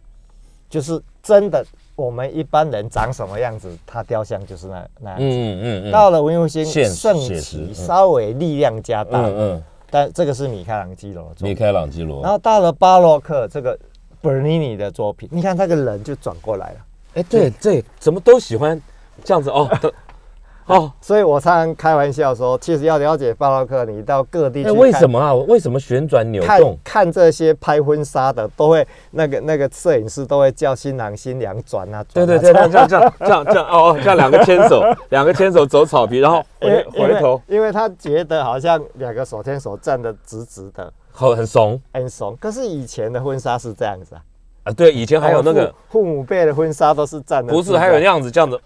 [0.69, 5.91] 就是真的我们一般人长什么样子，他雕像就是那那样子，嗯嗯嗯。
[5.91, 12.21] 到了文艺复兴盛期，稍微力量加大，嗯嗯，但这个是米开朗基罗，米开朗基罗。
[12.21, 13.77] 然后到了巴洛克，这个
[14.21, 16.77] 伯尼尼的作品，你看那个人就转过来了，
[17.15, 18.79] 哎，对对，怎么都喜欢。
[19.23, 19.69] 这样子哦，
[20.67, 24.69] 哦，所以我常常开玩笑说，其实要了解巴洛克，你到各地去。
[24.69, 25.33] 为什么啊？
[25.33, 26.77] 为什么旋转扭动？
[26.83, 32.05] 看这些拍婚纱的，都会那个那个摄影师都会叫新郎新娘转啊。
[32.13, 42.37] 对对对，这样这样这样这样哦，这样两个牵手，两个牵手走草皮，然后回回头，因为他觉得好像两个手牵手站的直直的，很很怂，很怂。
[42.39, 44.21] 可是以前的婚纱是这样子啊。
[44.65, 48.59] 啊，对，以前还有那个父母辈的婚纱都是站的，不是还有那样子这样子。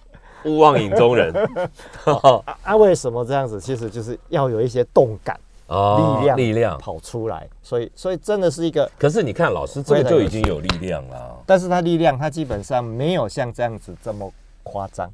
[0.45, 1.34] 勿忘影中人，
[2.63, 3.60] 啊，为什么这样子？
[3.60, 7.47] 其实就是要有一些动感，力量，力量跑出来。
[7.62, 8.89] 所以，所以真的是一个。
[8.97, 11.36] 可是你看，老师这个就已经有力量了。
[11.45, 14.32] 但是他力量，他基本上没有像这样子这么
[14.63, 15.10] 夸张。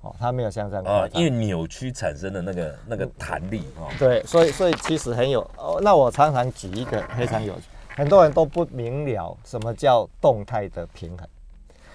[0.00, 3.86] 哦，他没有像这样啊，因为扭曲产生的那个那个弹力哦。
[3.98, 5.40] 对，所以，所以其实很有。
[5.56, 7.62] 哦，那我常常举一个非常有趣，
[7.94, 11.28] 很多人都不明了什么叫动态的平衡。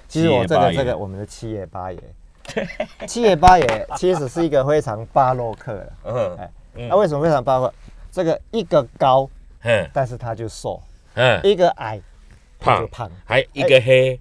[0.08, 2.00] 其实我这个这个我们的七爷八爷。
[3.08, 6.52] 七爷八爷其实是一个非常巴洛克的，嗯，哎，
[6.90, 7.74] 那为什么非常巴洛克？
[8.12, 9.30] 这个一个高，
[9.64, 10.82] 嗯，但是他就瘦，
[11.16, 12.02] 嗯，一个矮，
[12.60, 12.82] 胖。
[12.82, 14.20] 就胖，还一个黑，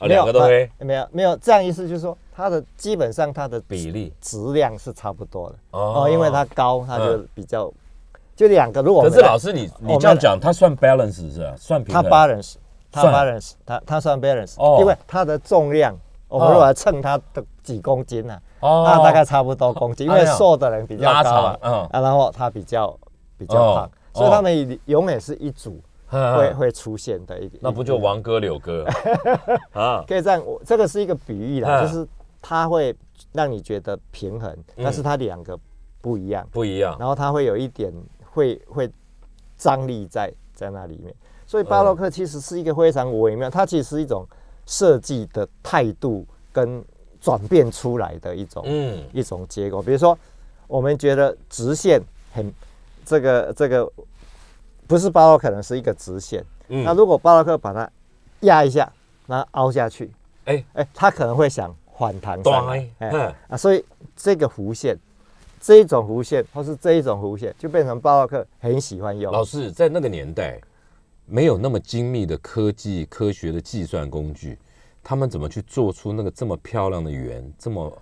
[0.00, 4.12] 两个都黑，没有没有，这样意思就是说，他的基本上他的比例。
[4.20, 5.56] 质量是差不多的。
[5.70, 7.72] 哦，因为他高，他就比较，
[8.36, 11.54] 就两个如果可是老师你你这样讲，它算 balance 是吧？
[11.56, 12.54] 算平衡，它 balance，
[12.92, 15.96] 它 balance，它它算 balance，哦，因为它的重量。
[16.28, 18.40] 我们如果称它的几公斤呢？
[18.60, 22.98] 哦，那大概差不多公斤，因为瘦的人比较高嘛，嗯，啊，然后他比较
[23.36, 27.60] 比较胖，所以他们永远是一组会会出现的一点。
[27.62, 28.86] 那不就王哥柳哥？
[29.72, 30.02] 啊？
[30.08, 32.08] 可以这样，我这个是一个比喻啦，就是
[32.40, 32.96] 它会
[33.32, 35.58] 让你觉得平衡，但是它两个
[36.00, 37.92] 不一样，不一样，然后它会有一点
[38.32, 38.90] 会会
[39.58, 41.14] 张力在在那里面，
[41.46, 44.26] 所以巴洛克其实是一个非常微妙，它其实是一种。
[44.70, 46.84] 设计的态度跟
[47.20, 49.82] 转变出来的一种，嗯，一种结果。
[49.82, 50.16] 比如说，
[50.66, 52.00] 我们觉得直线
[52.32, 52.52] 很
[53.04, 53.90] 这个这个
[54.86, 56.44] 不是巴洛克，可能是一个直线。
[56.68, 56.84] 嗯。
[56.84, 57.90] 那如果巴洛克把它
[58.40, 58.90] 压一下，
[59.26, 60.10] 然后凹下去，
[60.44, 60.64] 哎。
[60.74, 62.88] 哎，它可能会想反弹上来。
[62.98, 63.84] 对，啊，所以
[64.16, 64.96] 这个弧线，
[65.60, 69.32] 这一种弧线或是这一种弧线，就变成巴洛克很喜欢用。
[69.32, 70.60] 老师在那个年代
[71.26, 74.58] 没有那么精密的科技科学的计算工具，
[75.02, 77.98] 他们怎么去做出那个这么漂亮的圆，这么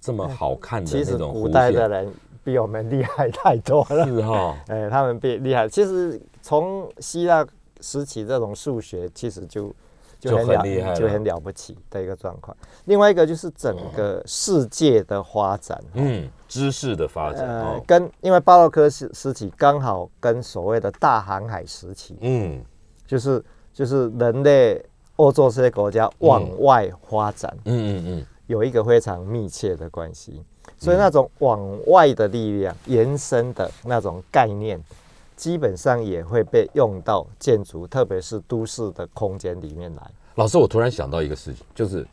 [0.00, 1.52] 这么好看的其实古那种弧线？
[1.52, 2.12] 代的人
[2.42, 4.04] 比我们厉害太多了。
[4.06, 5.68] 是哈， 哎，他们比厉害。
[5.68, 7.46] 其实从希腊
[7.80, 9.74] 时期这种数学，其实就
[10.18, 12.56] 就很厉害就很了不起的一个状况。
[12.84, 22.62] 另外一个就是整个世界的发展，嗯，知识的发展呃哦，，跟因为巴洛克时时期刚好跟所谓的大航海时期，嗯
[23.06, 24.82] 就是就是人类
[25.16, 30.42] 欧洲这些国家往外发展，嗯嗯嗯，有一个非常密切的关系。
[30.78, 34.82] 所以那种往外的力量延伸的那种概念，
[35.36, 40.02] 基本上也会被用到建筑，特别是都市的空间里面来。
[40.34, 42.04] 老师，我突然想到一个事情，就是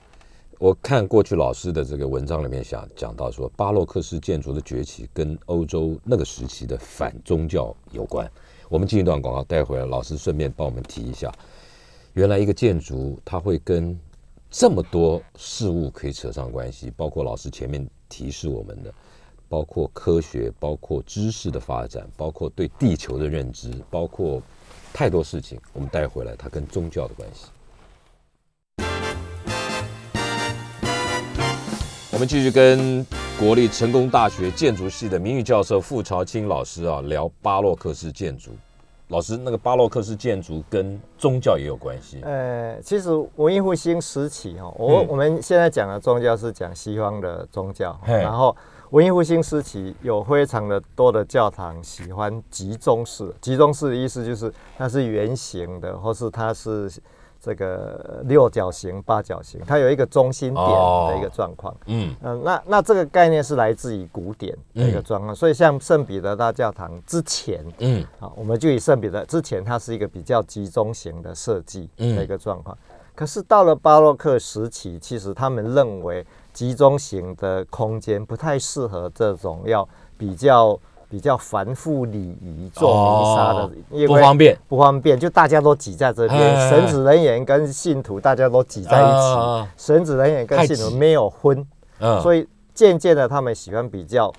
[0.60, 8.30] 我看过去老师的这个文章里面想讲到说，巴洛克式建筑的崛起跟欧洲那个时期的反宗教有关。
[8.70, 11.34] 我们进一段广告，待会儿老师顺便帮我们提一下，
[12.14, 13.98] 原来一个建筑它会跟
[14.50, 18.94] 这么多事物可以扯上关系，包括老师前面提示我们的，
[19.48, 24.42] 包括科学，包括知识的发展，包括对地球的认知，包括
[24.92, 25.58] 太多事情。
[25.72, 27.46] 我们带回来它跟宗教的关系。
[32.12, 33.06] 我们继续跟
[33.40, 38.52] 国立成功大学建筑系的名誉教授傅朝清老师啊聊巴洛克式建筑。
[39.12, 42.22] 老师，那个巴洛克式建筑跟宗教也有关系。
[42.24, 48.56] 呃，其实文艺复兴时期哈，我、嗯我们现在讲的宗教是讲西方的宗教，然后
[48.92, 56.90] 文艺复兴时期有非常的多的教堂喜欢集中式，集中式的意思就是它是圆形的，或是它是
[57.42, 61.76] 这个六角形、八角形，它有一个中心点的一个状况。
[61.88, 62.16] 嗯。
[62.22, 68.06] 嗯、那那这个概念是来自于古典的一个状况，所以像圣彼得大教堂之前，嗯。
[68.20, 72.16] 啊，我们就以圣彼得之前，它是一个比较集中型的设计嗯。
[72.16, 72.78] 的一个状况。
[73.16, 79.88] 可是到了巴洛克时期，其实他们认为集中型的空间不太适合这种要
[80.18, 80.80] 比较
[81.12, 82.90] 比较繁复礼仪做
[83.20, 84.58] 弥撒的，哦因为不方便。
[84.70, 91.68] 不方便，就大家都挤在这边，哎神职人员跟信徒大家都挤在一起，啊神职人员跟信徒没有分，
[92.00, 92.22] 嗯。
[92.22, 94.32] 所以渐渐的，他们喜欢比较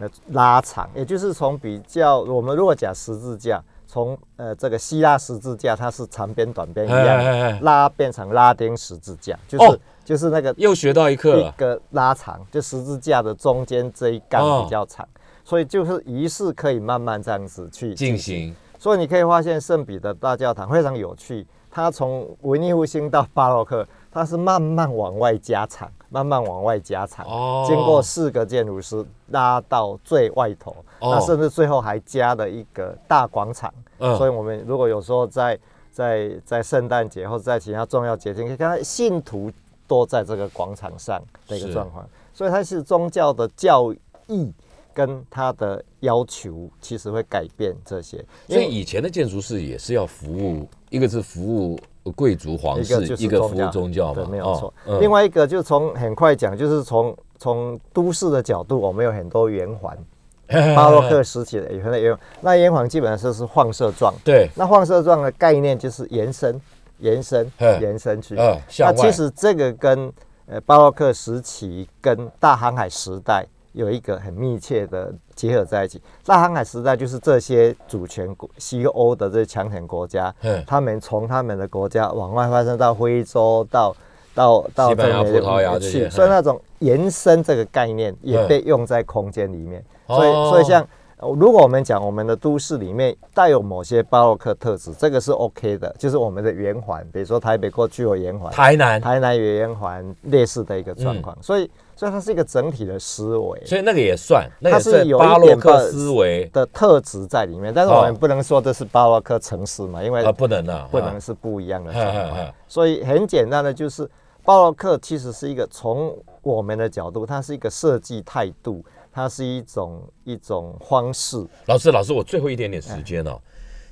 [0.00, 11.38] 呃拉长，也就是从比较我们如果讲十字架，从呃这个希腊十字架，它是长边短边一样拉变成拉丁十字架，就是、哦就是那个又学到一课。
[11.40, 14.62] 一个拉长，就十字架的中间这一杠哦。
[14.62, 15.04] 比较长，
[15.46, 18.52] 所以就是仪式可以慢慢这样子去进行。
[18.80, 27.64] 所以你可以发现圣彼得大教堂非常有趣，它从文艺复兴到巴洛克，它是慢慢往外加长，慢慢往外加长，哦。
[27.64, 31.14] 经过四个建筑师拉到最外头，哦。
[31.14, 33.72] 那甚至最后还加了一个大广场。
[33.98, 34.16] 嗯。
[34.16, 35.56] 所以我们如果有时候在
[35.92, 39.48] 在在圣诞节或者在其他重要节庆，可以看到信徒
[39.86, 43.94] 都在这个广场上的一个状况，所以它是宗教的教
[44.26, 44.52] 义
[44.96, 48.16] 跟它的要求，其实会改变这些。
[48.46, 51.78] 因为所以以前的建筑师也是要服务，一个是服务
[52.14, 54.72] 贵族皇室一个服务宗教对，没有错。
[54.86, 59.94] 嗯另外一个就从很快讲，就是从从都市的角度，我们有很多圆环，
[60.74, 64.14] 巴洛克时期的圆环，那圆环基本上是是放射状。
[64.24, 66.58] 对，那放射状的概念就是延伸、
[67.00, 68.34] 延伸、延伸去。
[68.78, 70.10] 那其实这个跟
[70.46, 76.02] 呃巴洛克时期跟大航海时代有一个很密切的结合在一起。
[76.24, 83.94] 大航海时代就是这些主权国西欧的这些强权国家嗯，他们从他们的国家往外发展到非洲，到
[84.34, 89.84] 到到西班牙这边葡萄牙去，所以那种延伸这个概念也嗯被用在空间里面。
[90.06, 90.82] 哦所以所以像。
[90.82, 90.86] 呃
[91.18, 112.54] 如果我们讲我们的都市里面带有某些巴洛克特质，这个是 OK 的，就是我们的圆环，比如说台北过去有圆环，台南，台南有圆环类似的一个状况，所以所以它是一个整体的思维所以那个也算，那是有巴洛克思维的特质在里面，但是我们不能说这是巴洛克城市嘛，因为啊，不能啊，不能是不一样的。
[112.68, 114.08] 所以很简单的就是，
[114.44, 121.42] 巴洛克其实是一个从我们的角度，它是一个设计态度，它是一种一种方式。
[121.64, 123.40] 老师，老师，我最后一点点时间哦。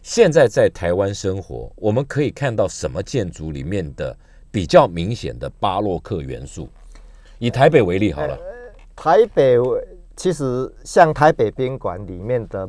[0.03, 4.15] 现在在台湾生活，我们可以看到什么建筑里面的
[4.51, 6.69] 比较明显的巴洛克元素？
[7.45, 8.39] 以台北为例好了，
[8.97, 9.59] 台北
[10.17, 12.67] 其实像台北宾馆里面的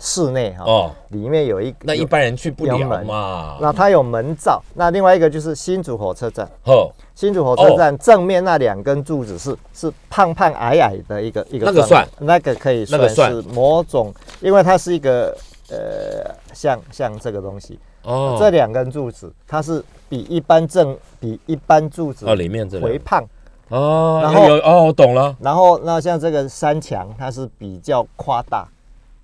[0.00, 3.56] 室内哈，哦，里面有一那一般人去不了嘛。
[3.60, 4.60] 那它有门罩。
[4.74, 12.04] 那另外一个就是新竹火车站，哦，新竹火车站正面那两根柱子是是胖胖矮矮的一个一个，那个算。
[12.18, 15.36] 那个可以算是某种，因为它是一个
[15.70, 17.78] 呃像像这个东西。
[18.02, 23.24] 哦，这两根柱子它是比一般正比一般柱子哦里面这回胖。
[23.68, 25.34] 哦，然后有哦，我懂了。
[25.40, 28.66] 然后那像这个山墙，它是比较夸大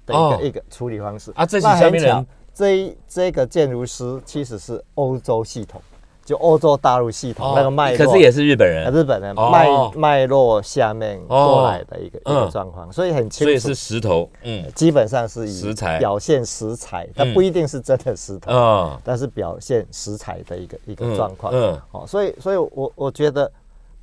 [0.04, 1.32] 的一个一个处理方式。
[1.36, 1.46] 啊。
[1.46, 5.80] 这是下面人，这这个建筑师其实是欧洲系统，
[6.24, 13.44] 就欧洲大陆系统那个脉络，可是也是日本人，日本人脉脉络下面过来的一个一个状况，所以很清楚。
[13.44, 16.00] 所以是石头，嗯，基本上是以石材。
[16.00, 23.48] 表现石材，它不一定是真的石头啊，但是表现石材的一个一个状况，嗯，哦，所以所以我我觉得。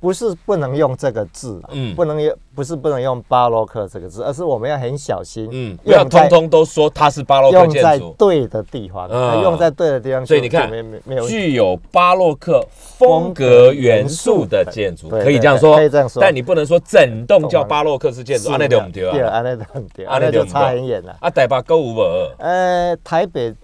[0.00, 21.14] 不是不能用这个字，嗯，不能用，不是不能用巴洛克这个字，而是我们要很小心，嗯，不要通通都说它是巴洛克建筑，用在对的地方，嗯，用在对的地方，所以你看，没没有具有巴洛克风格元素的建筑，可以这样说，可以这样说，但你不能说整栋叫巴洛克式建筑，啊，那就不对啊，那就很对，啊，那就差很远了。
[21.20, 22.02] 啊，台北购物不？
[22.38, 23.54] 呃，台北。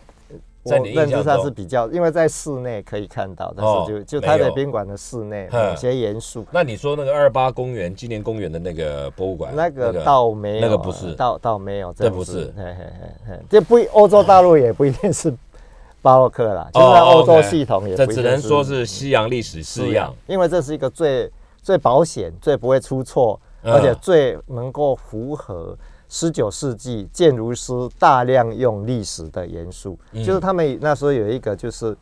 [0.66, 6.44] 在你认知上是比较，因为在室内可以看到，但是就就台北宾馆的室内有些严肃。
[6.50, 12.84] 那你说那个二八公园纪念公园的那个博物馆，那个倒没有，那个不是，倒倒没有，这不是，嘿嘿
[13.28, 15.32] 嘿这不欧洲大陆也不一定是
[16.02, 21.30] 巴洛克啦，就在欧洲系统也，这只能说是西洋历史式样，因为这是一个最
[21.62, 25.76] 最保险、最不会出错，而且最能够符合。
[26.08, 31.96] 十九世纪建筑师大量用历史的元素，就是他们那时候有一个就是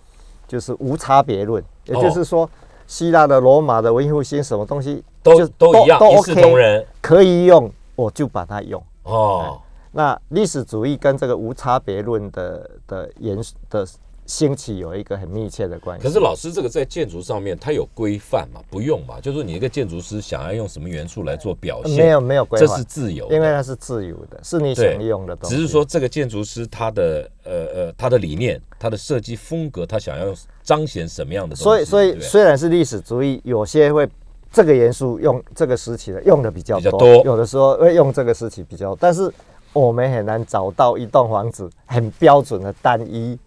[0.46, 2.48] 就是无差别论，也就是说
[2.86, 8.82] 希腊的、罗马的文艺复兴什么东西都都一样，一视同仁，可以用我就把它用。
[9.04, 9.60] 哦，
[9.92, 13.86] 那历史主义跟这个无差别论的的元素的。
[14.26, 16.02] 兴起有一个很密切的关系。
[16.06, 18.60] 可是老师，这个在建筑上面，它有规范吗？
[18.70, 19.18] 不用吧？
[19.20, 25.54] 就是你一个建筑师想要用什么元素来做表现，没有没有规范，这是自由，因为它是自由的，是你想用的东西。
[25.54, 31.64] 只是说这个建筑师他的呃呃他的理念、他的设计风格，他想要彰显什么样的东西？
[31.64, 34.08] 所以所以虽然是历史主义，有些会
[34.50, 39.30] 这个元素用这个时期的用的比较多，有的时候会用这个时期比较，但是
[39.74, 43.38] 我们很难找到一栋房子很标准的单一。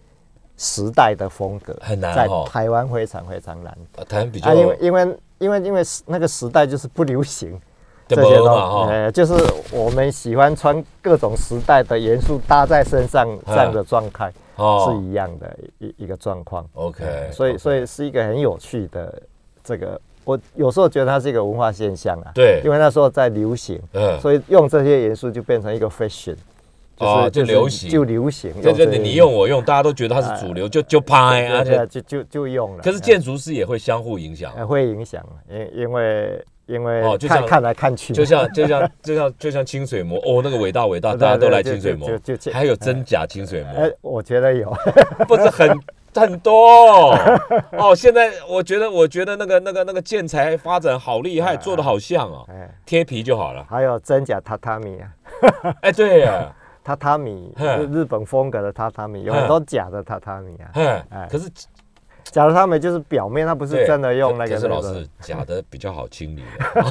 [0.58, 3.78] 时代的风格很难，在台湾非常非常难。
[4.08, 7.58] 台湾比较，因为因为因为因为那个时代就是不流行
[8.08, 9.34] 这些东西，呃，就是
[9.70, 16.66] 我们喜欢穿各种时代的元素搭在身上这样的状态是一样的一一个状况。
[16.74, 19.22] OK，所以所以是一个很有趣的
[19.62, 22.32] 这个，我有时候觉得它是一个文化现象啊。
[22.34, 26.36] 对，因为那时候在流行，嗯，所以用这些元素就变成一个 fashion。
[26.98, 32.82] 哦，就流行，就流行，就就你用我用，大家都觉得它是主流，就就拍啊，就就就就用了。
[32.82, 44.74] 可是建筑师也会相互影响，会影响，因因为因为哦，就像看来看去，就像 就像就像就像清水模哦，那个伟大伟大，大家都来清水模，就就还有真假清水模，哎，我觉得有，
[45.28, 45.80] 不是很
[46.14, 47.14] 很多。
[47.78, 47.94] 哦。
[47.94, 52.44] 现在我觉得我觉得那个那个那个建材发展好厉害，做的好像哦，
[52.84, 53.64] 贴皮就好了。
[53.70, 55.08] 还有真假榻榻米啊，
[55.82, 56.52] 哎，对呀。
[56.88, 57.52] 榻榻米，
[57.92, 60.70] 日本风格的榻榻米，有很多假的榻榻米啊。
[61.10, 61.50] 哎，可是
[62.24, 64.54] 假的榻榻米就是表面，它不是真的用那个。
[64.54, 66.42] 可是老师，假的比较好清理，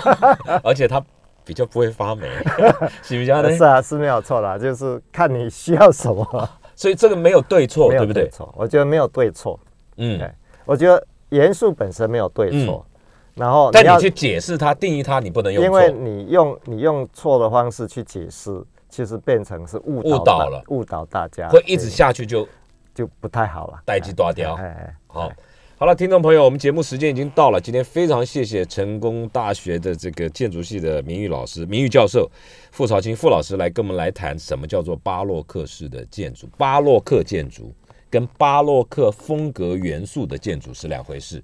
[0.64, 1.04] 而且它
[1.44, 2.28] 比较不会发霉，
[3.02, 3.58] 是不是？
[3.58, 6.50] 是啊，是没有错的，就是看你需要什么。
[6.76, 8.30] 所以这个没有对错，对不对？
[8.30, 9.60] 错，我觉得没有对错。
[9.96, 10.22] 嗯，
[10.66, 12.86] 我觉得元素本身没有对错，
[13.34, 18.64] 然后但你去解释它、定义它，你不能用因为你用你用错的方式去解释。
[18.98, 22.48] 其实变成是误误导了，误导大家，会一直下去就
[22.96, 24.58] 就不太好了，待机断掉。
[25.06, 25.32] 好，
[25.78, 27.62] 好了，听众朋友，我们节目时间已经到了。
[27.62, 32.28] 今天非常谢谢成功大学的这个建筑系的名誉老师、名誉教授
[32.72, 36.50] 傅朝清傅老师来跟我们来谈什么叫做巴洛克式的建筑。
[36.58, 37.72] 巴洛克建筑
[38.10, 41.40] 跟巴洛克风格元素的建筑是两回事，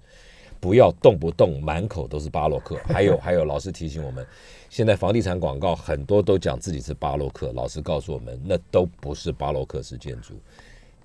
[0.59, 2.75] 不要动不动满口都是巴洛克。
[2.85, 4.25] 还有还有，老师提醒我们。
[4.73, 10.33] 现在房地产广告很多都讲自己是巴洛克，老师告诉我们，那都不是巴洛克式建筑。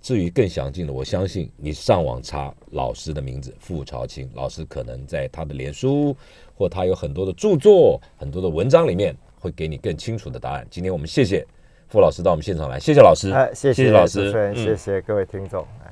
[0.00, 6.16] 至于更详尽的，我相信你上网查老师的名字傅朝清老师，可能在他的脸书
[6.56, 10.66] 或他有很多的著作、很多的文章里面会给你更清楚的答案。
[10.70, 11.46] 今天我们谢谢
[11.90, 15.62] 傅老师到我们现场来，谢谢老师，哎谢谢老师，谢谢各位听众。